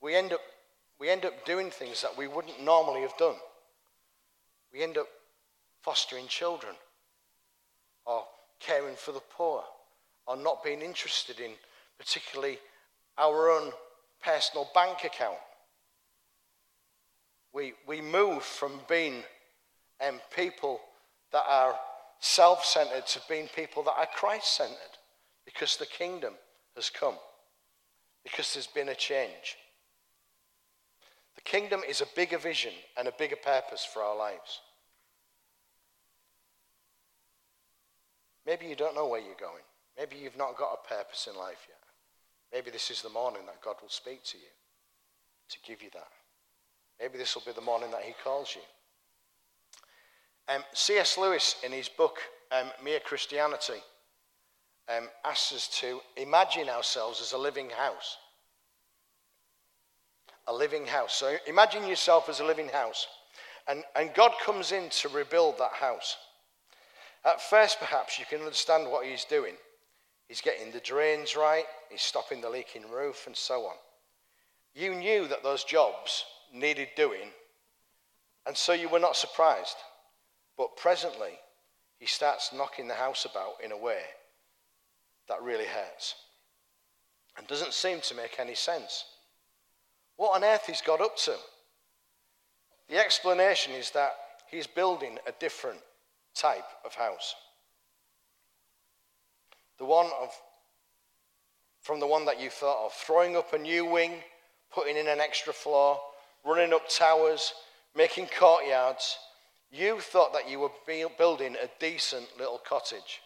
We 0.00 0.14
end 0.14 0.32
up, 0.32 0.40
we 0.98 1.10
end 1.10 1.24
up 1.24 1.44
doing 1.44 1.70
things 1.70 2.00
that 2.02 2.16
we 2.16 2.28
wouldn't 2.28 2.62
normally 2.62 3.02
have 3.02 3.16
done. 3.18 3.36
We 4.72 4.82
end 4.82 4.96
up 4.96 5.08
fostering 5.82 6.26
children 6.28 6.74
or 8.06 8.24
caring 8.60 8.96
for 8.96 9.12
the 9.12 9.22
poor 9.30 9.62
or 10.26 10.36
not 10.36 10.64
being 10.64 10.80
interested 10.80 11.40
in 11.40 11.52
particularly 11.98 12.58
our 13.18 13.50
own 13.50 13.72
personal 14.22 14.68
bank 14.74 15.04
account. 15.04 15.36
We, 17.52 17.74
we 17.86 18.00
move 18.00 18.42
from 18.42 18.80
being 18.88 19.22
um, 20.00 20.20
people 20.34 20.80
that 21.32 21.44
are 21.48 21.74
self 22.20 22.64
centered 22.64 23.06
to 23.06 23.20
being 23.28 23.48
people 23.54 23.82
that 23.84 23.94
are 23.98 24.08
Christ 24.14 24.56
centered 24.56 24.76
because 25.44 25.76
the 25.76 25.86
kingdom 25.86 26.34
has 26.74 26.90
come, 26.90 27.16
because 28.22 28.54
there's 28.54 28.66
been 28.66 28.88
a 28.88 28.94
change. 28.94 29.56
The 31.36 31.42
kingdom 31.42 31.82
is 31.88 32.00
a 32.00 32.06
bigger 32.16 32.38
vision 32.38 32.72
and 32.96 33.08
a 33.08 33.12
bigger 33.12 33.36
purpose 33.36 33.84
for 33.84 34.02
our 34.02 34.16
lives. 34.16 34.60
Maybe 38.46 38.66
you 38.66 38.76
don't 38.76 38.94
know 38.94 39.08
where 39.08 39.20
you're 39.20 39.34
going. 39.40 39.62
Maybe 39.98 40.16
you've 40.16 40.36
not 40.36 40.56
got 40.56 40.72
a 40.72 40.88
purpose 40.88 41.28
in 41.30 41.38
life 41.38 41.66
yet. 41.68 41.78
Maybe 42.52 42.70
this 42.70 42.90
is 42.90 43.02
the 43.02 43.08
morning 43.08 43.42
that 43.46 43.62
God 43.62 43.76
will 43.80 43.88
speak 43.88 44.22
to 44.24 44.38
you 44.38 44.52
to 45.50 45.58
give 45.66 45.82
you 45.82 45.90
that. 45.94 46.08
Maybe 47.00 47.18
this 47.18 47.34
will 47.34 47.42
be 47.42 47.52
the 47.52 47.60
morning 47.60 47.90
that 47.90 48.02
He 48.02 48.14
calls 48.22 48.54
you. 48.54 48.62
Um, 50.48 50.62
C.S. 50.72 51.16
Lewis, 51.16 51.56
in 51.64 51.72
his 51.72 51.88
book 51.88 52.18
um, 52.52 52.70
Mere 52.82 53.00
Christianity, 53.00 53.82
um, 54.94 55.08
asks 55.24 55.52
us 55.52 55.68
to 55.80 56.00
imagine 56.16 56.68
ourselves 56.68 57.20
as 57.20 57.32
a 57.32 57.38
living 57.38 57.70
house. 57.70 58.18
A 60.46 60.54
living 60.54 60.86
house. 60.86 61.14
So 61.14 61.36
imagine 61.46 61.86
yourself 61.86 62.28
as 62.28 62.40
a 62.40 62.44
living 62.44 62.68
house. 62.68 63.06
And, 63.66 63.82
and 63.96 64.12
God 64.12 64.32
comes 64.44 64.72
in 64.72 64.90
to 64.90 65.08
rebuild 65.08 65.58
that 65.58 65.72
house. 65.72 66.18
At 67.24 67.40
first, 67.40 67.78
perhaps 67.80 68.18
you 68.18 68.26
can 68.28 68.40
understand 68.40 68.90
what 68.90 69.06
He's 69.06 69.24
doing. 69.24 69.54
He's 70.28 70.40
getting 70.40 70.72
the 70.72 70.80
drains 70.80 71.36
right, 71.36 71.64
he's 71.90 72.02
stopping 72.02 72.40
the 72.40 72.50
leaking 72.50 72.90
roof, 72.90 73.26
and 73.26 73.36
so 73.36 73.66
on. 73.66 73.76
You 74.74 74.94
knew 74.94 75.28
that 75.28 75.42
those 75.42 75.64
jobs 75.64 76.24
needed 76.52 76.88
doing, 76.96 77.30
and 78.46 78.56
so 78.56 78.72
you 78.72 78.88
were 78.88 78.98
not 78.98 79.16
surprised. 79.16 79.76
But 80.56 80.76
presently, 80.76 81.38
he 81.98 82.06
starts 82.06 82.52
knocking 82.52 82.88
the 82.88 82.94
house 82.94 83.24
about 83.24 83.54
in 83.62 83.72
a 83.72 83.76
way 83.76 84.02
that 85.28 85.42
really 85.42 85.64
hurts 85.64 86.14
and 87.36 87.46
doesn't 87.46 87.72
seem 87.72 88.00
to 88.02 88.14
make 88.14 88.38
any 88.38 88.54
sense. 88.54 89.04
What 90.16 90.36
on 90.36 90.44
earth 90.44 90.66
he's 90.66 90.82
got 90.82 91.00
up 91.00 91.16
to? 91.18 91.34
The 92.88 92.98
explanation 92.98 93.72
is 93.72 93.90
that 93.92 94.12
he's 94.50 94.66
building 94.66 95.18
a 95.26 95.32
different 95.40 95.80
type 96.34 96.66
of 96.84 96.94
house. 96.94 97.34
The 99.78 99.84
one 99.84 100.10
of, 100.20 100.30
from 101.80 101.98
the 101.98 102.06
one 102.06 102.24
that 102.26 102.40
you 102.40 102.50
thought 102.50 102.86
of, 102.86 102.92
throwing 102.92 103.36
up 103.36 103.52
a 103.52 103.58
new 103.58 103.84
wing, 103.84 104.12
putting 104.72 104.96
in 104.96 105.08
an 105.08 105.20
extra 105.20 105.52
floor, 105.52 105.98
running 106.44 106.72
up 106.72 106.88
towers, 106.88 107.54
making 107.96 108.28
courtyards. 108.38 109.16
You 109.74 109.98
thought 109.98 110.32
that 110.34 110.48
you 110.48 110.60
were 110.60 110.70
building 111.18 111.56
a 111.56 111.68
decent 111.80 112.28
little 112.38 112.60
cottage. 112.64 113.22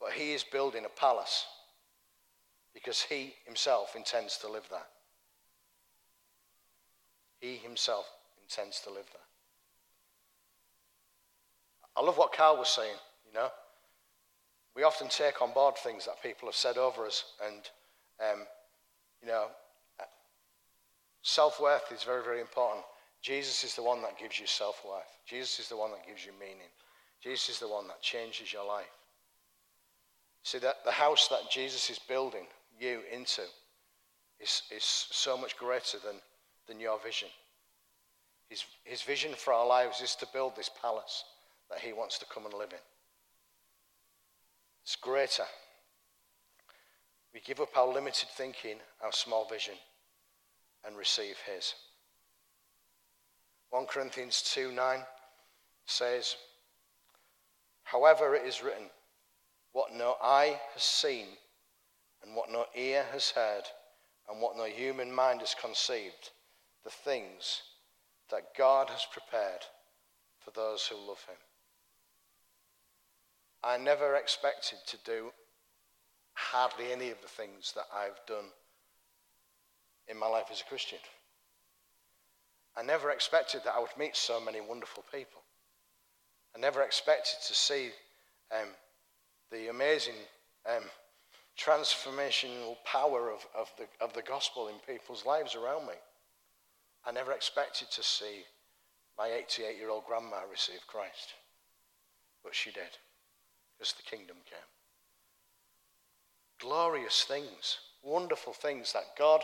But 0.00 0.12
he 0.12 0.32
is 0.32 0.42
building 0.42 0.86
a 0.86 0.88
palace 0.88 1.44
because 2.72 3.02
he 3.02 3.34
himself 3.44 3.94
intends 3.94 4.38
to 4.38 4.48
live 4.48 4.66
there. 4.70 4.86
He 7.40 7.56
himself 7.56 8.06
intends 8.42 8.80
to 8.80 8.88
live 8.88 9.04
there. 9.12 9.20
I 11.94 12.00
love 12.00 12.16
what 12.16 12.32
Carl 12.32 12.56
was 12.56 12.68
saying, 12.68 12.96
you 13.26 13.34
know. 13.34 13.50
We 14.74 14.82
often 14.82 15.08
take 15.08 15.42
on 15.42 15.52
board 15.52 15.76
things 15.76 16.06
that 16.06 16.22
people 16.22 16.48
have 16.48 16.56
said 16.56 16.78
over 16.78 17.04
us, 17.04 17.24
and, 17.44 17.60
um, 18.18 18.46
you 19.20 19.28
know, 19.28 19.48
self 21.20 21.60
worth 21.60 21.92
is 21.92 22.02
very, 22.02 22.24
very 22.24 22.40
important. 22.40 22.86
Jesus 23.22 23.62
is 23.62 23.76
the 23.76 23.82
one 23.82 24.02
that 24.02 24.18
gives 24.18 24.38
you 24.38 24.46
self 24.46 24.82
worth, 24.84 25.16
Jesus 25.26 25.60
is 25.60 25.68
the 25.68 25.76
one 25.76 25.92
that 25.92 26.06
gives 26.06 26.26
you 26.26 26.32
meaning, 26.38 26.70
Jesus 27.22 27.50
is 27.50 27.58
the 27.60 27.68
one 27.68 27.86
that 27.88 28.02
changes 28.02 28.52
your 28.52 28.66
life. 28.66 28.86
See, 30.42 30.58
that 30.58 30.84
the 30.84 30.90
house 30.90 31.28
that 31.28 31.50
Jesus 31.50 31.88
is 31.88 32.00
building 32.00 32.46
you 32.80 33.00
into 33.12 33.42
is, 34.40 34.62
is 34.74 34.82
so 34.82 35.36
much 35.36 35.56
greater 35.56 35.98
than, 36.04 36.16
than 36.66 36.80
your 36.80 36.98
vision. 36.98 37.28
His, 38.48 38.64
his 38.82 39.02
vision 39.02 39.32
for 39.36 39.52
our 39.52 39.66
lives 39.66 40.00
is 40.00 40.16
to 40.16 40.26
build 40.32 40.56
this 40.56 40.70
palace 40.80 41.24
that 41.70 41.78
he 41.78 41.92
wants 41.92 42.18
to 42.18 42.26
come 42.26 42.44
and 42.44 42.54
live 42.54 42.72
in. 42.72 42.78
It's 44.82 44.96
greater. 44.96 45.44
We 47.32 47.40
give 47.40 47.60
up 47.60 47.76
our 47.76 47.86
limited 47.86 48.28
thinking, 48.36 48.76
our 49.02 49.12
small 49.12 49.48
vision, 49.48 49.74
and 50.84 50.96
receive 50.96 51.36
his. 51.54 51.74
1 53.72 53.86
Corinthians 53.86 54.42
2 54.52 54.70
9 54.70 55.00
says, 55.86 56.36
However, 57.84 58.34
it 58.34 58.46
is 58.46 58.62
written, 58.62 58.90
what 59.72 59.94
no 59.94 60.16
eye 60.22 60.60
has 60.74 60.82
seen, 60.82 61.26
and 62.22 62.36
what 62.36 62.50
no 62.50 62.66
ear 62.76 63.02
has 63.12 63.30
heard, 63.30 63.62
and 64.28 64.42
what 64.42 64.58
no 64.58 64.64
human 64.64 65.10
mind 65.10 65.40
has 65.40 65.54
conceived, 65.58 66.32
the 66.84 66.90
things 66.90 67.62
that 68.30 68.54
God 68.58 68.90
has 68.90 69.06
prepared 69.10 69.64
for 70.38 70.50
those 70.50 70.86
who 70.86 70.96
love 70.96 71.24
him. 71.26 71.36
I 73.64 73.78
never 73.78 74.16
expected 74.16 74.80
to 74.86 74.98
do 75.02 75.32
hardly 76.34 76.92
any 76.92 77.08
of 77.08 77.22
the 77.22 77.28
things 77.28 77.72
that 77.74 77.86
I've 77.94 78.20
done 78.26 78.50
in 80.08 80.18
my 80.18 80.26
life 80.26 80.48
as 80.52 80.60
a 80.60 80.64
Christian. 80.64 80.98
I 82.76 82.82
never 82.82 83.10
expected 83.10 83.62
that 83.64 83.74
I 83.76 83.80
would 83.80 83.96
meet 83.98 84.16
so 84.16 84.40
many 84.40 84.60
wonderful 84.60 85.04
people. 85.12 85.42
I 86.56 86.58
never 86.58 86.82
expected 86.82 87.36
to 87.46 87.54
see 87.54 87.90
um, 88.50 88.68
the 89.50 89.68
amazing 89.68 90.14
um, 90.66 90.84
transformational 91.58 92.76
power 92.84 93.30
of, 93.30 93.46
of, 93.56 93.70
the, 93.78 93.84
of 94.04 94.12
the 94.14 94.22
gospel 94.22 94.68
in 94.68 94.74
people's 94.86 95.26
lives 95.26 95.54
around 95.54 95.86
me. 95.86 95.94
I 97.04 97.12
never 97.12 97.32
expected 97.32 97.90
to 97.90 98.02
see 98.02 98.44
my 99.18 99.28
88 99.28 99.76
year 99.76 99.90
old 99.90 100.04
grandma 100.06 100.40
receive 100.50 100.86
Christ. 100.86 101.34
But 102.42 102.54
she 102.54 102.70
did, 102.70 102.96
because 103.76 103.92
the 103.92 104.02
kingdom 104.02 104.36
came. 104.48 104.58
Glorious 106.58 107.24
things, 107.24 107.78
wonderful 108.02 108.52
things 108.52 108.92
that 108.92 109.16
God 109.18 109.42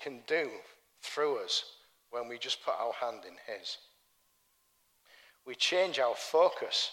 can 0.00 0.20
do 0.26 0.50
through 1.02 1.38
us 1.44 1.64
when 2.14 2.28
we 2.28 2.38
just 2.38 2.64
put 2.64 2.74
our 2.78 2.92
hand 2.92 3.22
in 3.26 3.34
His. 3.52 3.78
We 5.44 5.56
change 5.56 5.98
our 5.98 6.14
focus. 6.14 6.90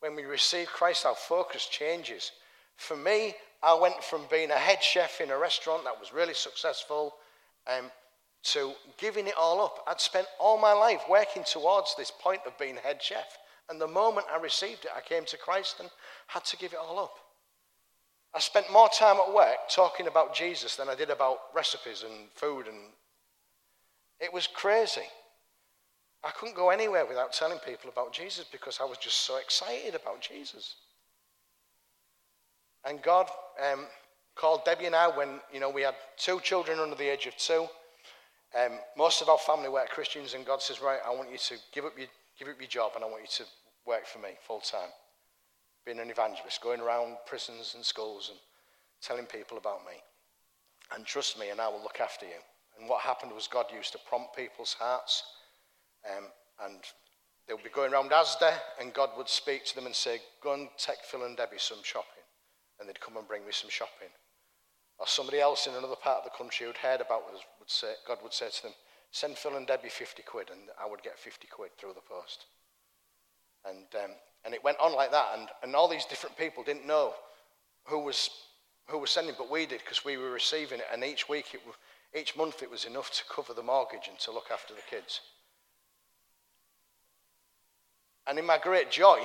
When 0.00 0.14
we 0.14 0.24
receive 0.24 0.68
Christ, 0.68 1.04
our 1.04 1.16
focus 1.16 1.66
changes. 1.66 2.30
For 2.76 2.96
me, 2.96 3.34
I 3.62 3.74
went 3.74 4.02
from 4.04 4.22
being 4.30 4.52
a 4.52 4.58
head 4.58 4.82
chef 4.82 5.20
in 5.20 5.30
a 5.30 5.38
restaurant 5.38 5.84
that 5.84 5.98
was 5.98 6.12
really 6.12 6.34
successful 6.34 7.14
um, 7.66 7.90
to 8.44 8.72
giving 8.96 9.26
it 9.26 9.34
all 9.36 9.60
up. 9.60 9.82
I'd 9.88 10.00
spent 10.00 10.28
all 10.38 10.56
my 10.56 10.72
life 10.72 11.02
working 11.10 11.42
towards 11.44 11.96
this 11.96 12.12
point 12.12 12.42
of 12.46 12.56
being 12.58 12.76
head 12.76 13.02
chef. 13.02 13.38
And 13.68 13.80
the 13.80 13.88
moment 13.88 14.28
I 14.32 14.38
received 14.38 14.84
it, 14.84 14.92
I 14.96 15.00
came 15.00 15.24
to 15.24 15.36
Christ 15.36 15.80
and 15.80 15.90
had 16.28 16.44
to 16.44 16.56
give 16.56 16.72
it 16.72 16.78
all 16.78 17.00
up. 17.00 17.18
I 18.32 18.38
spent 18.38 18.70
more 18.70 18.88
time 18.88 19.16
at 19.16 19.34
work 19.34 19.56
talking 19.68 20.06
about 20.06 20.34
Jesus 20.34 20.76
than 20.76 20.88
I 20.88 20.94
did 20.94 21.10
about 21.10 21.38
recipes 21.54 22.04
and 22.06 22.28
food, 22.34 22.68
and 22.68 22.76
it 24.20 24.32
was 24.32 24.46
crazy. 24.46 25.02
I 26.24 26.30
couldn't 26.30 26.56
go 26.56 26.70
anywhere 26.70 27.06
without 27.06 27.32
telling 27.32 27.58
people 27.58 27.90
about 27.90 28.12
Jesus 28.12 28.44
because 28.50 28.78
I 28.80 28.84
was 28.84 28.98
just 28.98 29.18
so 29.18 29.36
excited 29.36 29.94
about 29.94 30.20
Jesus. 30.20 30.76
And 32.84 33.02
God 33.02 33.28
um, 33.72 33.86
called 34.34 34.64
Debbie 34.64 34.86
and 34.86 34.94
I 34.94 35.08
when 35.08 35.40
you 35.52 35.60
know 35.60 35.70
we 35.70 35.82
had 35.82 35.94
two 36.16 36.40
children 36.40 36.78
under 36.78 36.96
the 36.96 37.08
age 37.08 37.26
of 37.26 37.36
two. 37.36 37.66
Um, 38.58 38.78
most 38.96 39.22
of 39.22 39.28
our 39.28 39.38
family 39.38 39.68
were 39.68 39.84
Christians, 39.88 40.34
and 40.34 40.46
God 40.46 40.62
says, 40.62 40.80
"Right, 40.80 41.00
I 41.04 41.10
want 41.10 41.30
you 41.30 41.38
to 41.38 41.56
give 41.72 41.84
up 41.84 41.98
your 41.98 42.08
give 42.38 42.48
up 42.48 42.60
your 42.60 42.68
job, 42.68 42.92
and 42.94 43.04
I 43.04 43.08
want 43.08 43.22
you 43.22 43.44
to 43.44 43.50
work 43.84 44.06
for 44.06 44.18
me 44.18 44.30
full 44.46 44.60
time, 44.60 44.90
being 45.84 45.98
an 45.98 46.10
evangelist, 46.10 46.60
going 46.60 46.80
around 46.80 47.16
prisons 47.26 47.74
and 47.74 47.84
schools 47.84 48.30
and 48.30 48.38
telling 49.00 49.26
people 49.26 49.58
about 49.58 49.84
me. 49.84 50.00
And 50.94 51.04
trust 51.04 51.38
me, 51.38 51.50
and 51.50 51.60
I 51.60 51.68
will 51.68 51.82
look 51.82 52.00
after 52.00 52.26
you." 52.26 52.40
And 52.78 52.88
what 52.88 53.02
happened 53.02 53.32
was 53.32 53.48
God 53.48 53.66
used 53.72 53.92
to 53.92 53.98
prompt 54.08 54.36
people's 54.36 54.74
hearts, 54.74 55.22
um, 56.04 56.24
and 56.64 56.80
they 57.46 57.54
would 57.54 57.64
be 57.64 57.70
going 57.70 57.92
around 57.92 58.10
Asda, 58.10 58.52
and 58.80 58.92
God 58.92 59.10
would 59.16 59.28
speak 59.28 59.64
to 59.66 59.74
them 59.74 59.86
and 59.86 59.94
say, 59.94 60.20
"Go 60.42 60.52
and 60.52 60.68
take 60.76 60.98
Phil 61.04 61.24
and 61.24 61.36
Debbie 61.36 61.58
some 61.58 61.82
shopping," 61.82 62.24
and 62.78 62.88
they'd 62.88 63.00
come 63.00 63.16
and 63.16 63.26
bring 63.26 63.46
me 63.46 63.52
some 63.52 63.70
shopping. 63.70 64.10
Or 64.98 65.06
somebody 65.06 65.40
else 65.40 65.66
in 65.66 65.74
another 65.74 65.96
part 65.96 66.18
of 66.18 66.24
the 66.24 66.36
country 66.36 66.66
who'd 66.66 66.76
heard 66.78 67.00
about 67.00 67.24
us 67.34 67.42
would 67.58 67.70
say, 67.70 67.94
God 68.06 68.18
would 68.22 68.32
say 68.32 68.48
to 68.48 68.62
them, 68.62 68.72
send 69.10 69.36
Phil 69.36 69.56
and 69.56 69.66
Debbie 69.66 69.88
50 69.88 70.22
quid, 70.22 70.50
and 70.50 70.60
I 70.82 70.88
would 70.88 71.02
get 71.02 71.18
50 71.18 71.46
quid 71.48 71.70
through 71.76 71.92
the 71.94 72.00
post. 72.00 72.46
And, 73.64 73.86
um, 74.02 74.12
and 74.44 74.54
it 74.54 74.64
went 74.64 74.78
on 74.80 74.94
like 74.94 75.10
that, 75.10 75.28
and, 75.36 75.48
and 75.62 75.76
all 75.76 75.88
these 75.88 76.06
different 76.06 76.36
people 76.38 76.62
didn't 76.62 76.86
know 76.86 77.12
who 77.84 77.98
was, 77.98 78.30
who 78.88 78.98
was 78.98 79.10
sending, 79.10 79.34
but 79.36 79.50
we 79.50 79.66
did 79.66 79.80
because 79.80 80.04
we 80.04 80.16
were 80.16 80.30
receiving 80.30 80.80
it, 80.80 80.86
and 80.92 81.04
each 81.04 81.28
week, 81.28 81.46
it, 81.52 81.60
each 82.16 82.36
month, 82.36 82.62
it 82.62 82.70
was 82.70 82.84
enough 82.84 83.10
to 83.12 83.22
cover 83.32 83.52
the 83.52 83.62
mortgage 83.62 84.08
and 84.08 84.18
to 84.20 84.32
look 84.32 84.46
after 84.52 84.74
the 84.74 84.80
kids. 84.90 85.20
And 88.26 88.38
in 88.38 88.46
my 88.46 88.58
great 88.58 88.90
joy, 88.90 89.20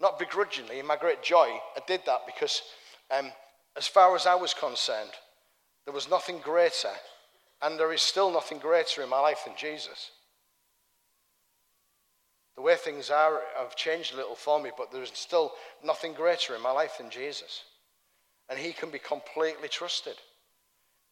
not 0.00 0.18
begrudgingly, 0.18 0.78
in 0.78 0.86
my 0.86 0.96
great 0.96 1.22
joy, 1.22 1.48
I 1.76 1.80
did 1.86 2.00
that 2.06 2.26
because 2.26 2.62
um, 3.10 3.30
as 3.76 3.86
far 3.86 4.16
as 4.16 4.26
I 4.26 4.34
was 4.34 4.54
concerned, 4.54 5.10
there 5.84 5.94
was 5.94 6.10
nothing 6.10 6.38
greater, 6.38 6.90
and 7.60 7.78
there 7.78 7.92
is 7.92 8.02
still 8.02 8.32
nothing 8.32 8.58
greater 8.58 9.02
in 9.02 9.08
my 9.08 9.20
life 9.20 9.42
than 9.44 9.54
Jesus. 9.56 10.10
The 12.56 12.62
way 12.62 12.76
things 12.76 13.10
are 13.10 13.40
have 13.58 13.76
changed 13.76 14.14
a 14.14 14.16
little 14.16 14.34
for 14.34 14.60
me, 14.60 14.70
but 14.76 14.92
there's 14.92 15.12
still 15.14 15.52
nothing 15.84 16.14
greater 16.14 16.54
in 16.54 16.62
my 16.62 16.70
life 16.70 16.98
than 16.98 17.10
Jesus. 17.10 17.64
And 18.48 18.58
He 18.58 18.72
can 18.72 18.90
be 18.90 18.98
completely 18.98 19.68
trusted 19.68 20.16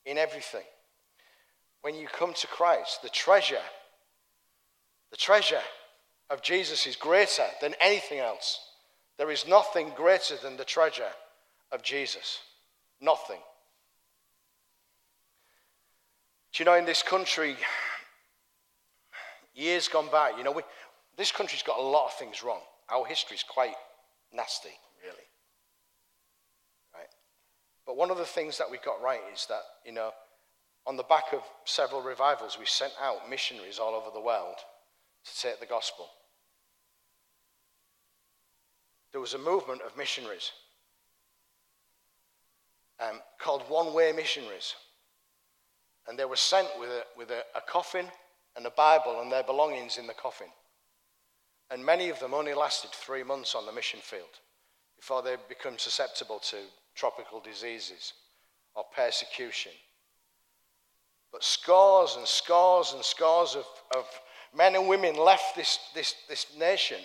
in 0.05 0.19
everything. 0.19 0.65
When 1.83 1.95
you 1.95 2.07
come 2.07 2.35
to 2.35 2.47
Christ, 2.47 3.03
the 3.03 3.09
treasure, 3.09 3.63
the 5.11 5.17
treasure 5.17 5.63
of 6.29 6.43
Jesus 6.43 6.87
is 6.87 6.97
greater 6.97 7.47
than 7.61 7.75
anything 7.81 8.19
else. 8.19 8.61
There 9.19 9.31
is 9.31 9.47
nothing 9.47 9.93
greater 9.97 10.37
than 10.37 10.57
the 10.57 10.65
treasure 10.65 11.11
of 11.73 11.83
Jesus. 11.83 12.39
Nothing. 13.01 13.41
Do 16.53 16.63
you 16.63 16.65
know, 16.65 16.75
in 16.75 16.85
this 16.85 17.03
country, 17.03 17.57
years 19.55 19.89
gone 19.89 20.09
by, 20.11 20.31
you 20.37 20.43
know, 20.43 20.53
we, 20.53 20.63
this 21.17 21.33
country's 21.33 21.63
got 21.63 21.79
a 21.79 21.83
lot 21.83 22.07
of 22.07 22.15
things 22.15 22.43
wrong. 22.43 22.61
Our 22.91 23.07
history's 23.07 23.45
quite 23.45 23.75
nasty, 24.33 24.71
really. 25.05 25.30
But 27.91 27.97
one 27.97 28.13
of 28.13 28.19
the 28.19 28.25
things 28.25 28.57
that 28.59 28.71
we 28.71 28.79
got 28.79 29.03
right 29.03 29.19
is 29.35 29.47
that, 29.47 29.63
you 29.85 29.91
know, 29.91 30.13
on 30.87 30.97
the 30.97 31.03
back 31.03 31.33
of 31.33 31.41
several 31.65 32.01
revivals, 32.01 32.57
we 32.57 32.65
sent 32.65 32.93
out 33.03 33.29
missionaries 33.29 33.81
all 33.81 33.97
over 33.97 34.11
the 34.15 34.21
world 34.21 34.55
to 35.25 35.43
take 35.43 35.59
the 35.59 35.67
gospel. 35.67 36.07
There 39.11 39.21
was 39.21 39.35
a 39.35 39.39
movement 39.39 39.83
of 39.83 39.97
missionaries 39.97 40.53
um, 43.01 43.19
called 43.41 43.63
One 43.63 43.93
Way 43.93 44.13
Missionaries. 44.13 44.77
And 46.07 46.17
they 46.17 46.27
were 46.27 46.37
sent 46.37 46.69
with, 46.79 46.91
a, 46.91 47.03
with 47.17 47.33
a, 47.33 47.43
a 47.57 47.61
coffin 47.61 48.07
and 48.55 48.65
a 48.65 48.71
Bible 48.71 49.21
and 49.21 49.33
their 49.33 49.43
belongings 49.43 49.99
in 49.99 50.07
the 50.07 50.15
coffin. 50.15 50.47
And 51.73 51.85
many 51.85 52.09
of 52.09 52.21
them 52.21 52.35
only 52.35 52.55
lasted 52.55 52.93
three 52.93 53.25
months 53.25 53.57
on 53.57 53.67
the 53.67 53.73
mission 53.73 53.99
field 54.01 54.39
before 55.01 55.23
they 55.23 55.37
become 55.49 55.79
susceptible 55.79 56.39
to 56.39 56.59
tropical 56.95 57.41
diseases 57.41 58.13
or 58.75 58.85
persecution. 58.95 59.73
But 61.33 61.43
scores 61.43 62.17
and 62.17 62.27
scores 62.27 62.93
and 62.93 63.03
scores 63.03 63.57
of, 63.57 63.65
of 63.97 64.07
men 64.55 64.75
and 64.75 64.89
women 64.89 65.17
left 65.17 65.57
this, 65.57 65.79
this, 65.95 66.15
this 66.29 66.47
nation 66.59 66.99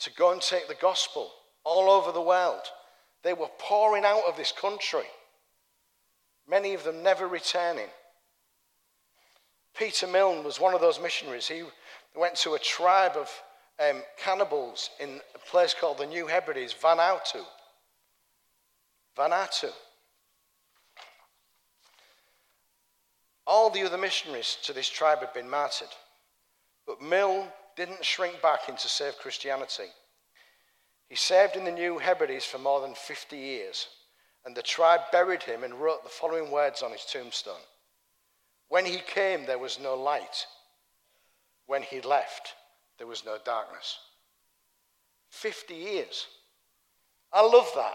to 0.00 0.10
go 0.14 0.32
and 0.32 0.40
take 0.40 0.68
the 0.68 0.74
gospel 0.80 1.30
all 1.64 1.90
over 1.90 2.12
the 2.12 2.20
world. 2.22 2.62
They 3.22 3.34
were 3.34 3.50
pouring 3.58 4.04
out 4.04 4.22
of 4.26 4.36
this 4.36 4.52
country 4.52 5.04
many 6.48 6.74
of 6.74 6.82
them 6.84 7.02
never 7.02 7.28
returning. 7.28 7.88
Peter 9.76 10.06
Milne 10.06 10.42
was 10.42 10.58
one 10.58 10.74
of 10.74 10.80
those 10.80 11.00
missionaries. 11.00 11.46
He 11.46 11.62
went 12.16 12.34
to 12.36 12.54
a 12.54 12.58
tribe 12.58 13.12
of 13.16 13.30
um, 13.80 14.02
cannibals 14.16 14.90
in 15.00 15.20
a 15.34 15.38
place 15.38 15.74
called 15.78 15.98
the 15.98 16.06
New 16.06 16.26
Hebrides, 16.26 16.74
Vanuatu. 16.74 17.44
Vanuatu. 19.16 19.70
All 23.46 23.70
the 23.70 23.82
other 23.82 23.98
missionaries 23.98 24.58
to 24.64 24.72
this 24.72 24.88
tribe 24.88 25.20
had 25.20 25.32
been 25.32 25.48
martyred, 25.48 25.88
but 26.86 27.00
Milne 27.00 27.48
didn't 27.76 28.04
shrink 28.04 28.42
back 28.42 28.68
into 28.68 28.88
save 28.88 29.16
Christianity. 29.18 29.88
He 31.08 31.16
served 31.16 31.56
in 31.56 31.64
the 31.64 31.72
New 31.72 31.98
Hebrides 31.98 32.44
for 32.44 32.58
more 32.58 32.80
than 32.80 32.94
50 32.94 33.36
years. 33.36 33.88
And 34.44 34.56
the 34.56 34.62
tribe 34.62 35.00
buried 35.12 35.42
him 35.42 35.64
and 35.64 35.74
wrote 35.74 36.04
the 36.04 36.10
following 36.10 36.50
words 36.50 36.82
on 36.82 36.92
his 36.92 37.04
tombstone 37.04 37.60
When 38.68 38.86
he 38.86 38.98
came, 38.98 39.46
there 39.46 39.58
was 39.58 39.80
no 39.80 39.94
light. 39.94 40.46
When 41.66 41.82
he 41.82 42.00
left, 42.00 42.54
there 42.98 43.06
was 43.06 43.24
no 43.24 43.38
darkness. 43.44 43.98
50 45.30 45.74
years. 45.74 46.26
I 47.32 47.42
love 47.42 47.68
that. 47.74 47.94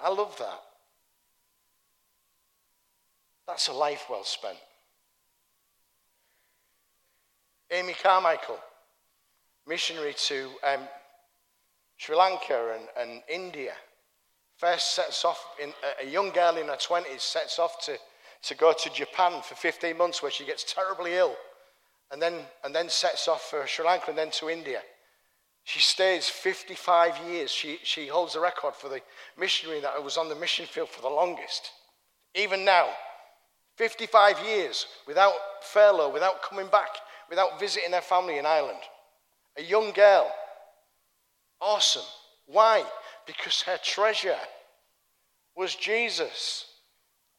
I 0.00 0.08
love 0.08 0.36
that. 0.38 0.60
That's 3.46 3.68
a 3.68 3.72
life 3.72 4.06
well 4.10 4.24
spent. 4.24 4.58
Amy 7.70 7.94
Carmichael, 8.02 8.58
missionary 9.66 10.14
to 10.14 10.48
um, 10.66 10.80
Sri 11.96 12.16
Lanka 12.16 12.76
and, 12.76 12.88
and 12.98 13.22
India. 13.28 13.72
First 14.56 14.94
sets 14.94 15.24
off, 15.24 15.44
in, 15.62 15.72
a 16.02 16.06
young 16.08 16.30
girl 16.30 16.56
in 16.56 16.66
her 16.66 16.76
20s 16.76 17.20
sets 17.20 17.58
off 17.58 17.84
to, 17.86 17.96
to 18.42 18.54
go 18.54 18.72
to 18.72 18.90
Japan 18.92 19.40
for 19.42 19.54
15 19.54 19.96
months 19.96 20.22
where 20.22 20.30
she 20.30 20.44
gets 20.44 20.72
terribly 20.72 21.14
ill 21.14 21.34
and 22.12 22.20
then, 22.20 22.34
and 22.62 22.74
then 22.74 22.88
sets 22.88 23.26
off 23.26 23.42
for 23.50 23.66
Sri 23.66 23.84
Lanka 23.84 24.10
and 24.10 24.18
then 24.18 24.30
to 24.32 24.50
India. 24.50 24.82
She 25.64 25.80
stays 25.80 26.28
55 26.28 27.18
years. 27.28 27.50
She, 27.50 27.78
she 27.82 28.06
holds 28.06 28.34
the 28.34 28.40
record 28.40 28.74
for 28.74 28.88
the 28.88 29.00
missionary 29.38 29.80
that 29.80 30.02
was 30.02 30.18
on 30.18 30.28
the 30.28 30.34
mission 30.34 30.66
field 30.66 30.90
for 30.90 31.00
the 31.00 31.08
longest. 31.08 31.70
Even 32.34 32.64
now, 32.64 32.88
55 33.76 34.44
years 34.44 34.86
without 35.06 35.34
furlough, 35.62 36.12
without 36.12 36.42
coming 36.42 36.66
back, 36.66 36.90
without 37.30 37.58
visiting 37.58 37.92
her 37.92 38.00
family 38.00 38.38
in 38.38 38.46
Ireland. 38.46 38.80
a 39.56 39.62
young 39.62 39.92
girl. 39.92 40.30
Awesome. 41.60 42.06
Why? 42.46 42.84
Because 43.26 43.62
her 43.62 43.78
treasure 43.82 44.38
was 45.56 45.74
Jesus. 45.74 46.66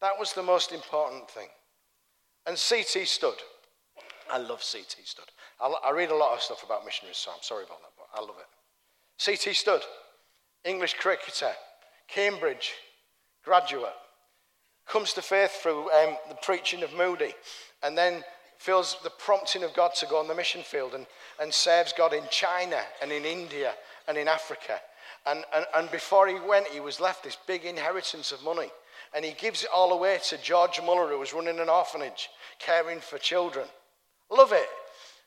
That 0.02 0.18
was 0.18 0.34
the 0.34 0.44
most 0.44 0.72
important 0.72 1.30
thing. 1.30 1.50
And 2.46 2.58
C.T. 2.58 3.06
Studd. 3.06 3.36
I 4.32 4.38
love 4.38 4.64
C.T. 4.64 5.02
Studd. 5.04 5.26
I, 5.62 5.92
read 5.92 6.12
a 6.12 6.16
lot 6.16 6.34
of 6.34 6.42
stuff 6.42 6.64
about 6.64 6.86
missionaries, 6.86 7.18
so 7.18 7.32
I'm 7.32 7.42
sorry 7.42 7.64
about 7.64 7.82
that, 7.82 7.92
but 7.98 8.08
I 8.14 8.22
love 8.22 8.36
it. 8.40 8.46
C.T. 9.18 9.54
Studd, 9.54 9.82
English 10.66 10.96
cricketer, 10.96 11.52
Cambridge 12.08 12.74
graduate, 13.44 13.94
comes 14.88 15.14
to 15.14 15.22
faith 15.22 15.52
through 15.52 15.92
um, 15.92 16.18
the 16.30 16.36
preaching 16.42 16.84
of 16.84 16.94
Moody, 16.94 17.34
and 17.82 17.98
then 17.98 18.24
feels 18.58 18.98
the 19.04 19.10
prompting 19.10 19.64
of 19.64 19.74
God 19.74 19.94
to 19.96 20.06
go 20.06 20.18
on 20.20 20.28
the 20.28 20.36
mission 20.36 20.62
field 20.62 20.94
and, 20.94 21.06
and 21.42 21.54
serves 21.54 21.94
God 21.94 22.14
in 22.14 22.24
China 22.30 22.80
and 23.02 23.12
in 23.12 23.26
India 23.26 23.74
and 24.08 24.18
in 24.18 24.28
Africa. 24.28 24.80
And, 25.26 25.44
and, 25.54 25.66
and 25.76 25.92
before 25.92 26.28
he 26.28 26.40
went, 26.40 26.68
he 26.68 26.80
was 26.80 27.00
left 27.00 27.24
this 27.24 27.38
big 27.48 27.66
inheritance 27.66 28.32
of 28.32 28.44
money. 28.44 28.70
And 29.14 29.24
he 29.24 29.34
gives 29.34 29.64
it 29.64 29.70
all 29.74 29.92
away 29.94 30.20
to 30.30 30.38
George 30.38 30.80
Muller, 30.84 31.10
who 31.10 31.20
was 31.20 31.34
running 31.34 31.60
an 31.60 31.70
orphanage, 31.70 32.30
caring 32.60 33.00
for 33.00 33.18
children. 33.18 33.68
Love 34.30 34.52
it. 34.52 34.68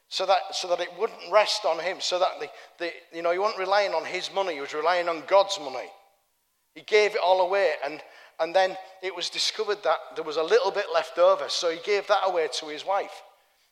So 0.08 0.24
that, 0.26 0.54
so 0.54 0.68
that 0.68 0.80
it 0.80 0.90
wouldn't 0.98 1.32
rest 1.32 1.64
on 1.64 1.80
him, 1.80 1.96
so 2.00 2.18
that 2.18 2.38
the, 2.40 2.48
the, 2.78 2.92
you 3.12 3.22
know, 3.22 3.32
he 3.32 3.38
wasn't 3.38 3.58
relying 3.58 3.92
on 3.92 4.04
his 4.04 4.32
money, 4.32 4.54
he 4.54 4.60
was 4.60 4.72
relying 4.72 5.08
on 5.08 5.24
God's 5.26 5.58
money. 5.58 5.90
He 6.74 6.82
gave 6.82 7.14
it 7.14 7.20
all 7.24 7.40
away, 7.40 7.72
and, 7.84 8.00
and 8.38 8.54
then 8.54 8.76
it 9.02 9.14
was 9.14 9.30
discovered 9.30 9.82
that 9.82 9.98
there 10.14 10.24
was 10.24 10.36
a 10.36 10.42
little 10.42 10.70
bit 10.70 10.86
left 10.94 11.18
over, 11.18 11.48
so 11.48 11.70
he 11.70 11.80
gave 11.84 12.06
that 12.06 12.20
away 12.24 12.48
to 12.60 12.66
his 12.66 12.86
wife. 12.86 13.22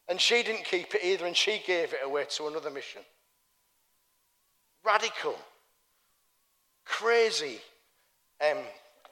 And 0.08 0.20
she 0.20 0.42
didn't 0.42 0.64
keep 0.64 0.94
it 0.94 1.04
either, 1.04 1.26
and 1.26 1.36
she 1.36 1.62
gave 1.64 1.92
it 1.92 2.00
away 2.04 2.26
to 2.30 2.48
another 2.48 2.70
mission. 2.70 3.02
Radical, 4.84 5.36
crazy 6.84 7.60
um, 8.40 8.58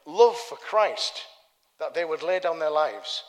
love 0.05 0.37
for 0.37 0.57
Christ 0.57 1.23
that 1.79 1.93
they 1.93 2.05
would 2.05 2.21
lay 2.21 2.39
down 2.39 2.59
their 2.59 2.69
lives. 2.69 3.23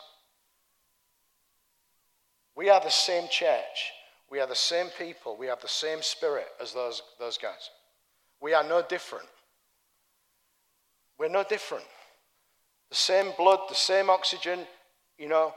We 2.57 2.71
are 2.71 2.81
the 2.81 2.91
same 2.91 3.29
church. 3.29 3.93
We 4.31 4.41
are 4.41 4.47
the 4.47 4.55
same 4.55 4.87
people. 4.99 5.37
We 5.37 5.47
have 5.47 5.61
the 5.61 5.69
same 5.69 6.03
spirit 6.03 6.47
as 6.61 6.73
those, 6.73 7.03
those 7.19 7.39
guys. 7.39 7.71
We 8.41 8.55
are 8.55 8.65
no 8.65 8.83
different. 8.83 9.27
We're 11.19 11.29
no 11.29 11.45
different. 11.45 11.85
The 12.91 12.97
same 12.97 13.33
blood, 13.37 13.61
the 13.69 13.75
same 13.75 14.11
oxygen, 14.11 14.61
you 15.19 15.29
know, 15.29 15.53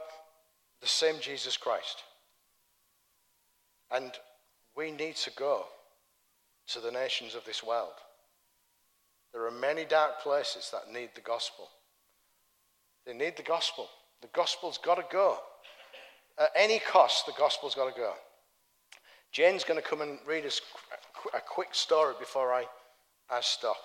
the 0.80 0.86
same 0.86 1.16
Jesus 1.20 1.56
Christ. 1.56 2.02
And 3.90 4.12
we 4.76 4.90
need 4.90 5.16
to 5.16 5.30
go 5.36 5.64
to 6.68 6.80
the 6.80 6.90
nations 6.90 7.34
of 7.34 7.44
this 7.44 7.62
world. 7.62 7.94
There 9.32 9.46
are 9.46 9.50
many 9.50 9.84
dark 9.84 10.20
places 10.20 10.70
that 10.72 10.92
need 10.92 11.10
the 11.14 11.20
gospel. 11.20 11.68
They 13.06 13.12
need 13.12 13.36
the 13.36 13.42
gospel. 13.42 13.88
The 14.20 14.28
gospel's 14.28 14.78
got 14.78 14.96
to 14.96 15.04
go. 15.10 15.38
At 16.38 16.50
any 16.54 16.78
cost, 16.78 17.26
the 17.26 17.32
gospel's 17.32 17.74
got 17.74 17.92
to 17.92 18.00
go. 18.00 18.12
Jen's 19.32 19.64
going 19.64 19.80
to 19.80 19.86
come 19.86 20.00
and 20.00 20.18
read 20.26 20.46
us 20.46 20.60
a 21.34 21.40
quick 21.40 21.74
story 21.74 22.14
before 22.18 22.52
I, 22.52 22.64
I 23.28 23.40
stop. 23.40 23.76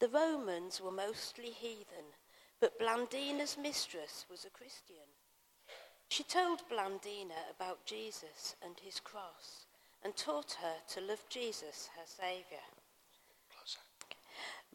The 0.00 0.08
Romans 0.08 0.80
were 0.80 0.90
mostly 0.90 1.50
heathen, 1.50 2.06
but 2.60 2.78
Blandina's 2.78 3.56
mistress 3.60 4.26
was 4.30 4.44
a 4.44 4.50
Christian. 4.50 4.96
She 6.08 6.22
told 6.24 6.68
Blandina 6.68 7.50
about 7.54 7.84
Jesus 7.86 8.56
and 8.64 8.74
his 8.80 9.00
cross 9.00 9.66
and 10.04 10.16
taught 10.16 10.56
her 10.60 10.74
to 10.94 11.00
love 11.00 11.24
Jesus, 11.28 11.88
her 11.96 12.06
Saviour. 12.06 12.60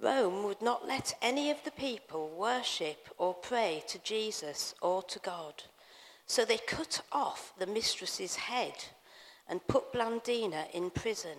Rome 0.02 0.43
would 0.43 0.62
not 0.62 0.86
let 0.88 1.15
any 1.21 1.52
of 1.52 1.63
the 1.63 1.71
people 1.71 2.30
worship 2.30 3.10
or 3.17 3.34
pray 3.34 3.84
to 3.88 4.00
Jesus 4.00 4.76
or 4.82 5.02
to 5.04 5.19
God. 5.19 5.63
So 6.26 6.43
they 6.43 6.58
cut 6.58 7.02
off 7.12 7.54
the 7.58 7.67
mistress's 7.67 8.36
head 8.36 8.74
and 9.48 9.65
put 9.67 9.93
Blandina 9.93 10.69
in 10.74 10.89
prison. 10.89 11.38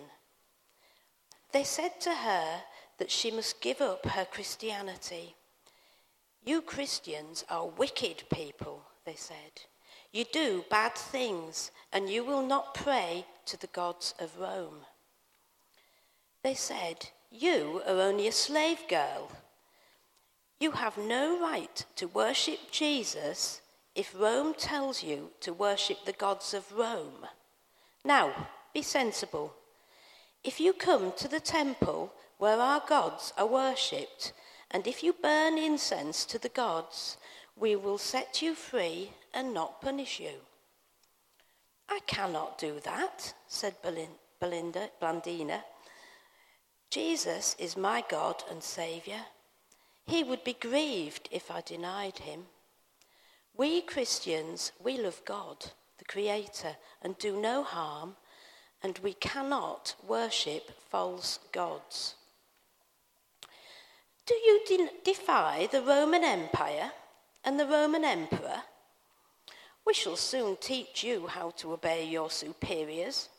They 1.51 1.63
said 1.63 1.99
to 2.01 2.13
her 2.13 2.61
that 2.97 3.11
she 3.11 3.31
must 3.31 3.61
give 3.61 3.81
up 3.81 4.05
her 4.05 4.25
Christianity. 4.25 5.35
You 6.47 6.61
Christians 6.61 7.43
are 7.49 7.67
wicked 7.67 8.23
people, 8.33 8.81
they 9.05 9.15
said. 9.15 9.63
You 10.13 10.23
do 10.31 10.63
bad 10.69 10.95
things, 10.95 11.71
and 11.91 12.09
you 12.09 12.23
will 12.23 12.41
not 12.41 12.73
pray 12.73 13.25
to 13.47 13.57
the 13.59 13.67
gods 13.67 14.13
of 14.17 14.39
Rome. 14.39 14.85
They 16.43 16.53
said, 16.53 17.09
You 17.29 17.81
are 17.85 17.99
only 17.99 18.29
a 18.29 18.31
slave 18.31 18.79
girl. 18.87 19.29
You 20.57 20.71
have 20.71 20.97
no 20.97 21.37
right 21.37 21.85
to 21.97 22.07
worship 22.07 22.71
Jesus 22.71 23.59
if 23.93 24.17
Rome 24.17 24.53
tells 24.57 25.03
you 25.03 25.31
to 25.41 25.51
worship 25.51 26.05
the 26.05 26.13
gods 26.13 26.53
of 26.53 26.71
Rome. 26.71 27.27
Now, 28.05 28.47
be 28.73 28.83
sensible. 28.83 29.53
If 30.45 30.61
you 30.61 30.71
come 30.71 31.11
to 31.17 31.27
the 31.27 31.41
temple 31.41 32.13
where 32.37 32.61
our 32.61 32.81
gods 32.87 33.33
are 33.37 33.47
worshipped, 33.47 34.31
and 34.71 34.85
if 34.87 35.03
you 35.03 35.13
burn 35.13 35.57
incense 35.57 36.25
to 36.25 36.37
the 36.37 36.49
gods, 36.49 37.17
we 37.55 37.75
will 37.75 37.97
set 37.97 38.41
you 38.41 38.53
free 38.53 39.11
and 39.33 39.53
not 39.53 39.81
punish 39.81 40.19
you. 40.19 40.41
I 41.89 41.99
cannot 42.05 42.57
do 42.57 42.79
that, 42.81 43.33
said 43.47 43.75
Belinda, 43.81 44.89
Blandina. 45.01 45.63
Jesus 46.89 47.55
is 47.57 47.77
my 47.77 48.03
God 48.09 48.43
and 48.51 48.61
Saviour. 48.61 49.19
He 50.05 50.23
would 50.23 50.43
be 50.43 50.53
grieved 50.53 51.29
if 51.31 51.49
I 51.49 51.61
denied 51.61 52.19
him. 52.19 52.45
We 53.55 53.81
Christians, 53.81 54.71
we 54.83 54.97
love 54.97 55.21
God, 55.25 55.71
the 55.97 56.05
Creator, 56.05 56.75
and 57.01 57.17
do 57.17 57.39
no 57.39 57.63
harm, 57.63 58.15
and 58.83 58.99
we 58.99 59.13
cannot 59.13 59.95
worship 60.05 60.71
false 60.89 61.39
gods. 61.51 62.15
Do 64.27 64.33
you 64.33 64.61
de- 64.67 64.89
defy 65.05 65.69
the 65.71 65.81
Roman 65.81 66.21
Empire 66.21 66.91
and 67.45 67.57
the 67.57 67.65
Roman 67.65 68.03
Emperor? 68.03 68.61
We 69.85 69.93
shall 69.93 70.17
soon 70.17 70.57
teach 70.57 71.01
you 71.01 71.27
how 71.27 71.51
to 71.51 71.71
obey 71.71 72.05
your 72.05 72.29
superiors. 72.29 73.29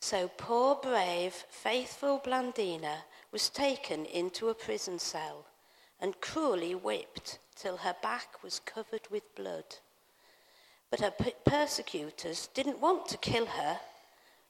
So 0.00 0.28
poor, 0.36 0.74
brave, 0.74 1.32
faithful 1.32 2.18
Blandina 2.18 3.04
was 3.32 3.48
taken 3.48 4.04
into 4.04 4.50
a 4.50 4.54
prison 4.54 4.98
cell 4.98 5.46
and 5.98 6.20
cruelly 6.20 6.74
whipped 6.74 7.38
till 7.56 7.78
her 7.78 7.96
back 8.02 8.42
was 8.42 8.60
covered 8.60 9.08
with 9.10 9.34
blood. 9.34 9.76
But 10.90 11.00
her 11.00 11.14
persecutors 11.46 12.50
didn't 12.52 12.80
want 12.80 13.08
to 13.08 13.16
kill 13.16 13.46
her. 13.46 13.80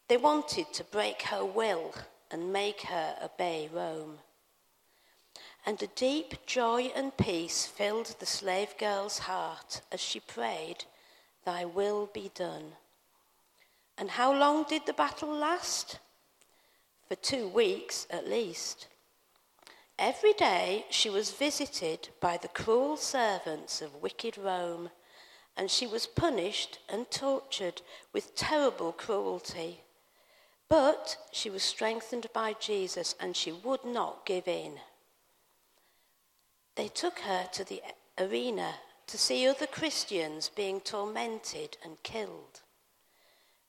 They 0.09 0.17
wanted 0.17 0.73
to 0.73 0.83
break 0.83 1.23
her 1.23 1.45
will 1.45 1.95
and 2.33 2.53
make 2.53 2.81
her 2.83 3.17
obey 3.23 3.71
Rome 3.73 4.19
and 5.67 5.83
a 5.83 5.87
deep 5.89 6.47
joy 6.47 6.91
and 6.95 7.17
peace 7.17 7.67
filled 7.67 8.15
the 8.19 8.27
slave 8.27 8.75
girl's 8.79 9.19
heart 9.19 9.83
as 9.93 10.01
she 10.01 10.21
prayed, 10.21 10.85
Thy 11.45 11.65
will 11.65 12.09
be 12.13 12.31
done. 12.35 12.73
And 13.97 14.11
how 14.11 14.33
long 14.33 14.65
did 14.69 14.87
the 14.87 14.93
battle 14.93 15.33
last? 15.33 15.99
For 17.09 17.17
two 17.17 17.49
weeks 17.49 18.07
at 18.11 18.29
least. 18.29 18.87
Every 19.99 20.33
day 20.33 20.87
she 20.91 21.11
was 21.11 21.33
visited 21.33 22.11
by 22.21 22.37
the 22.37 22.49
cruel 22.49 22.97
servants 22.97 23.83
of 23.83 24.01
wicked 24.01 24.39
Rome, 24.39 24.91
and 25.57 25.69
she 25.69 25.89
was 25.89 26.07
punished 26.07 26.79
and 26.89 27.11
tortured 27.11 27.83
with 28.13 28.37
terrible 28.37 28.93
cruelty. 28.93 29.81
But 30.69 31.17
she 31.33 31.51
was 31.51 31.65
strengthened 31.65 32.27
by 32.33 32.53
Jesus, 32.53 33.17
and 33.19 33.35
she 33.35 33.51
would 33.51 33.85
not 33.85 34.25
give 34.25 34.47
in. 34.47 34.79
They 36.79 36.87
took 36.87 37.19
her 37.19 37.49
to 37.55 37.65
the 37.65 37.83
arena 38.19 38.77
to 39.09 39.19
see 39.19 39.49
other 39.49 39.67
Christians 39.67 40.49
being 40.49 40.81
tormented 40.81 41.77
and 41.85 42.01
killed. 42.05 42.61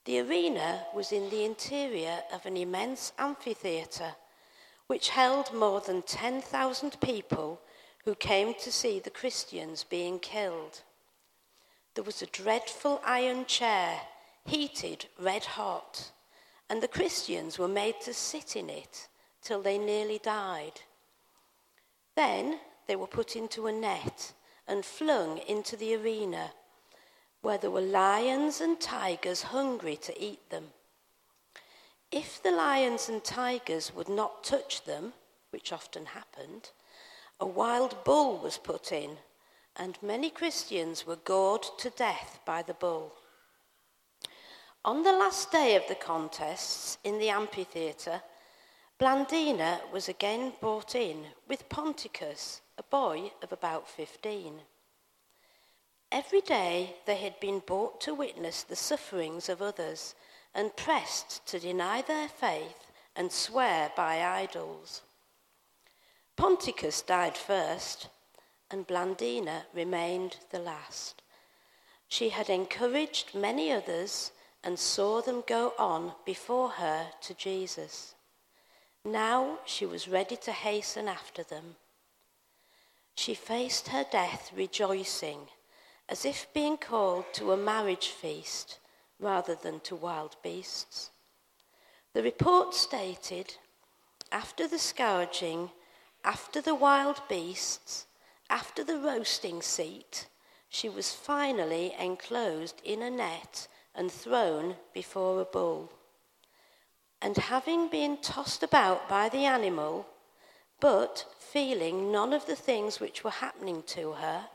The 0.05 0.19
arena 0.19 0.85
was 0.93 1.11
in 1.11 1.31
the 1.31 1.43
interior 1.43 2.21
of 2.31 2.45
an 2.45 2.55
immense 2.55 3.11
amphitheatre 3.17 4.13
which 4.85 5.09
held 5.09 5.51
more 5.51 5.81
than 5.81 6.03
10,000 6.03 7.01
people 7.01 7.59
who 8.05 8.13
came 8.13 8.53
to 8.53 8.71
see 8.71 8.99
the 8.99 9.09
Christians 9.09 9.83
being 9.83 10.19
killed. 10.19 10.83
there 11.95 12.03
was 12.03 12.21
a 12.21 12.27
dreadful 12.27 13.01
iron 13.03 13.47
chair, 13.47 14.01
heated 14.45 15.07
red 15.19 15.45
hot, 15.45 16.11
and 16.69 16.79
the 16.79 16.87
Christians 16.87 17.57
were 17.57 17.67
made 17.67 17.99
to 18.01 18.13
sit 18.13 18.55
in 18.55 18.69
it 18.69 19.07
till 19.41 19.63
they 19.63 19.79
nearly 19.79 20.19
died. 20.19 20.81
Then 22.15 22.59
they 22.89 22.95
were 22.95 23.05
put 23.05 23.35
into 23.35 23.67
a 23.67 23.71
net 23.71 24.33
and 24.67 24.83
flung 24.83 25.37
into 25.47 25.77
the 25.77 25.95
arena, 25.95 26.49
where 27.43 27.59
there 27.59 27.69
were 27.69 27.81
lions 27.81 28.61
and 28.61 28.81
tigers 28.81 29.43
hungry 29.43 29.95
to 29.95 30.19
eat 30.19 30.49
them. 30.49 30.65
If 32.11 32.41
the 32.41 32.49
lions 32.49 33.07
and 33.07 33.23
tigers 33.23 33.93
would 33.95 34.09
not 34.09 34.43
touch 34.43 34.85
them, 34.85 35.13
which 35.51 35.71
often 35.71 36.07
happened, 36.07 36.71
a 37.39 37.45
wild 37.45 38.03
bull 38.03 38.39
was 38.39 38.57
put 38.57 38.91
in, 38.91 39.11
and 39.75 39.95
many 40.01 40.31
Christians 40.31 41.05
were 41.05 41.15
gored 41.17 41.65
to 41.77 41.91
death 41.91 42.39
by 42.43 42.63
the 42.63 42.73
bull. 42.73 43.13
On 44.83 45.03
the 45.03 45.13
last 45.13 45.51
day 45.51 45.75
of 45.75 45.83
the 45.87 45.93
contests 45.93 46.97
in 47.03 47.19
the 47.19 47.29
amphitheatre, 47.29 48.23
Blandina 48.99 49.79
was 49.93 50.09
again 50.09 50.53
brought 50.59 50.95
in 50.95 51.23
with 51.47 51.69
Ponticus, 51.69 52.61
a 52.79 52.83
boy 52.83 53.29
of 53.43 53.51
about 53.51 53.89
15. 53.89 54.61
Every 56.13 56.39
day 56.39 56.95
they 57.05 57.17
had 57.17 57.37
been 57.41 57.59
brought 57.59 57.99
to 58.01 58.13
witness 58.13 58.63
the 58.63 58.75
sufferings 58.75 59.49
of 59.49 59.61
others 59.61 60.15
and 60.55 60.75
pressed 60.77 61.45
to 61.47 61.59
deny 61.59 62.01
their 62.01 62.29
faith 62.29 62.89
and 63.17 63.31
swear 63.31 63.91
by 63.97 64.23
idols. 64.23 65.01
Ponticus 66.37 67.01
died 67.01 67.35
first, 67.35 68.07
and 68.71 68.87
Blandina 68.87 69.63
remained 69.73 70.37
the 70.51 70.59
last. 70.59 71.21
She 72.07 72.29
had 72.29 72.49
encouraged 72.49 73.35
many 73.35 73.73
others 73.73 74.31
and 74.63 74.79
saw 74.79 75.21
them 75.21 75.43
go 75.45 75.73
on 75.77 76.13
before 76.25 76.69
her 76.69 77.07
to 77.23 77.33
Jesus. 77.33 78.15
Now 79.03 79.59
she 79.65 79.85
was 79.85 80.07
ready 80.07 80.37
to 80.37 80.53
hasten 80.53 81.09
after 81.09 81.43
them. 81.43 81.75
She 83.29 83.35
faced 83.35 83.89
her 83.89 84.07
death 84.09 84.51
rejoicing, 84.55 85.49
as 86.09 86.25
if 86.25 86.51
being 86.51 86.77
called 86.77 87.25
to 87.33 87.51
a 87.51 87.57
marriage 87.57 88.07
feast 88.07 88.79
rather 89.19 89.53
than 89.53 89.81
to 89.81 89.95
wild 89.95 90.35
beasts. 90.41 91.11
The 92.13 92.23
report 92.23 92.73
stated 92.73 93.57
after 94.31 94.67
the 94.67 94.79
scourging, 94.79 95.69
after 96.23 96.59
the 96.59 96.73
wild 96.73 97.21
beasts, 97.29 98.07
after 98.49 98.83
the 98.83 98.97
roasting 98.97 99.61
seat, 99.61 100.25
she 100.67 100.89
was 100.89 101.13
finally 101.13 101.93
enclosed 101.99 102.81
in 102.83 103.03
a 103.03 103.11
net 103.11 103.67
and 103.93 104.11
thrown 104.11 104.75
before 104.91 105.39
a 105.39 105.45
bull. 105.45 105.91
And 107.21 107.37
having 107.37 107.89
been 107.89 108.17
tossed 108.17 108.63
about 108.63 109.07
by 109.07 109.29
the 109.29 109.45
animal, 109.45 110.07
but 110.79 111.25
feeling 111.37 112.11
none 112.11 112.33
of 112.33 112.45
the 112.45 112.55
things 112.55 112.99
which 112.99 113.23
were 113.23 113.29
happening 113.29 113.83
to 113.87 114.13
her, 114.13 114.45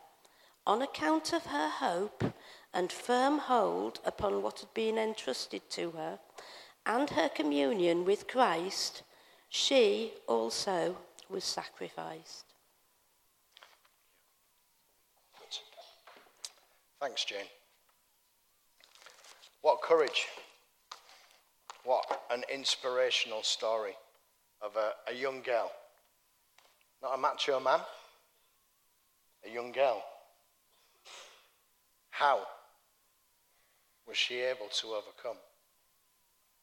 on 0.67 0.81
account 0.81 1.33
of 1.33 1.47
her 1.47 1.69
hope 1.69 2.25
and 2.73 2.91
firm 2.91 3.39
hold 3.39 4.01
upon 4.05 4.43
what 4.43 4.61
had 4.61 4.73
been 4.75 4.99
entrusted 4.99 5.63
to 5.71 5.91
her, 5.93 6.19
and 6.87 7.11
her 7.11 7.29
communion 7.29 8.05
with 8.05 8.27
Christ, 8.27 9.03
she 9.49 10.13
also 10.27 10.97
was 11.29 11.45
sacrificed. 11.45 12.45
Thanks, 17.01 17.25
Jane. 17.25 17.47
What 19.61 19.83
courage. 19.83 20.27
What 21.85 22.23
an 22.31 22.45
inspirational 22.53 23.43
story 23.43 23.93
of 24.63 24.77
a, 24.77 24.93
a 25.11 25.15
young 25.15 25.43
girl. 25.43 25.71
Not 27.05 27.19
a 27.19 27.19
macho 27.19 27.61
man, 27.61 27.81
a 29.45 29.53
young 29.53 29.73
girl. 29.73 30.03
How 32.09 32.41
was 34.09 34.17
she 34.17 34.41
able 34.41 34.69
to 34.81 34.87
overcome? 34.87 35.37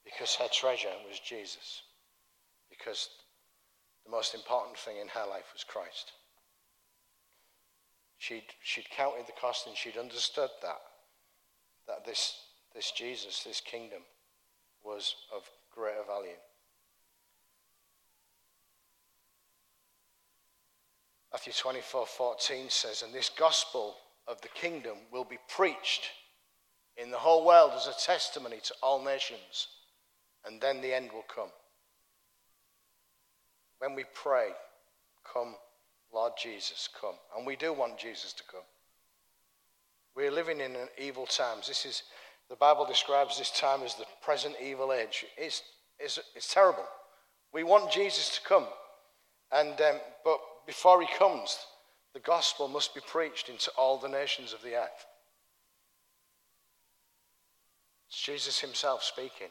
Because 0.03 0.33
her 0.37 0.47
treasure 0.51 0.89
was 1.07 1.19
Jesus. 1.19 1.83
Because 2.71 3.09
the 4.03 4.09
most 4.09 4.33
important 4.33 4.79
thing 4.79 4.97
in 4.97 5.07
her 5.09 5.27
life 5.29 5.45
was 5.53 5.63
Christ. 5.63 6.11
She'd, 8.17 8.45
she'd 8.63 8.89
counted 8.89 9.27
the 9.27 9.39
cost 9.39 9.67
and 9.67 9.77
she'd 9.77 9.97
understood 9.97 10.49
that, 10.63 10.81
that 11.87 12.03
this, 12.03 12.33
this 12.73 12.89
Jesus, 12.89 13.43
this 13.43 13.61
kingdom, 13.61 14.01
was 14.83 15.13
of 15.35 15.47
greater 15.71 16.03
value. 16.07 16.37
Matthew 21.31 21.53
24 21.53 22.05
14 22.05 22.69
says, 22.69 23.01
And 23.01 23.13
this 23.13 23.31
gospel 23.37 23.95
of 24.27 24.41
the 24.41 24.49
kingdom 24.49 24.97
will 25.11 25.23
be 25.23 25.39
preached 25.47 26.09
in 26.97 27.11
the 27.11 27.17
whole 27.17 27.45
world 27.45 27.71
as 27.75 27.87
a 27.87 28.05
testimony 28.05 28.57
to 28.63 28.73
all 28.83 29.03
nations, 29.03 29.67
and 30.45 30.59
then 30.59 30.81
the 30.81 30.93
end 30.93 31.11
will 31.11 31.25
come. 31.33 31.49
When 33.79 33.95
we 33.95 34.03
pray, 34.13 34.49
Come, 35.33 35.55
Lord 36.13 36.33
Jesus, 36.41 36.89
come. 36.99 37.15
And 37.35 37.45
we 37.45 37.55
do 37.55 37.73
want 37.73 37.97
Jesus 37.97 38.33
to 38.33 38.43
come. 38.43 38.61
We're 40.15 40.31
living 40.31 40.59
in 40.59 40.75
an 40.75 40.89
evil 40.97 41.25
times. 41.25 41.67
This 41.67 41.85
is, 41.85 42.03
the 42.49 42.55
Bible 42.55 42.85
describes 42.85 43.37
this 43.37 43.51
time 43.51 43.81
as 43.83 43.95
the 43.95 44.05
present 44.21 44.55
evil 44.61 44.91
age. 44.91 45.25
It's, 45.37 45.63
it's, 45.99 46.19
it's 46.35 46.53
terrible. 46.53 46.85
We 47.53 47.63
want 47.63 47.91
Jesus 47.91 48.35
to 48.35 48.47
come. 48.47 48.67
And, 49.51 49.79
um, 49.79 49.99
but 50.25 50.39
before 50.65 51.01
he 51.01 51.07
comes, 51.17 51.57
the 52.13 52.19
gospel 52.19 52.67
must 52.67 52.93
be 52.93 53.01
preached 53.01 53.49
into 53.49 53.71
all 53.77 53.97
the 53.97 54.09
nations 54.09 54.53
of 54.53 54.61
the 54.61 54.75
earth. 54.75 55.05
It's 58.07 58.21
Jesus 58.21 58.59
himself 58.59 59.03
speaking. 59.03 59.47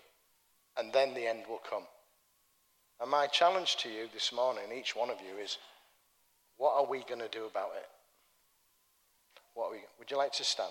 And 0.76 0.92
then 0.92 1.14
the 1.14 1.26
end 1.26 1.44
will 1.48 1.60
come. 1.68 1.84
And 3.00 3.10
my 3.10 3.26
challenge 3.26 3.76
to 3.78 3.88
you 3.88 4.08
this 4.12 4.32
morning, 4.32 4.64
each 4.74 4.94
one 4.94 5.10
of 5.10 5.16
you, 5.20 5.42
is 5.42 5.58
what 6.58 6.74
are 6.76 6.86
we 6.86 7.00
going 7.08 7.20
to 7.20 7.28
do 7.28 7.46
about 7.46 7.70
it? 7.76 7.88
What 9.54 9.72
we, 9.72 9.78
would 9.98 10.10
you 10.10 10.16
like 10.16 10.32
to 10.34 10.44
stand? 10.44 10.70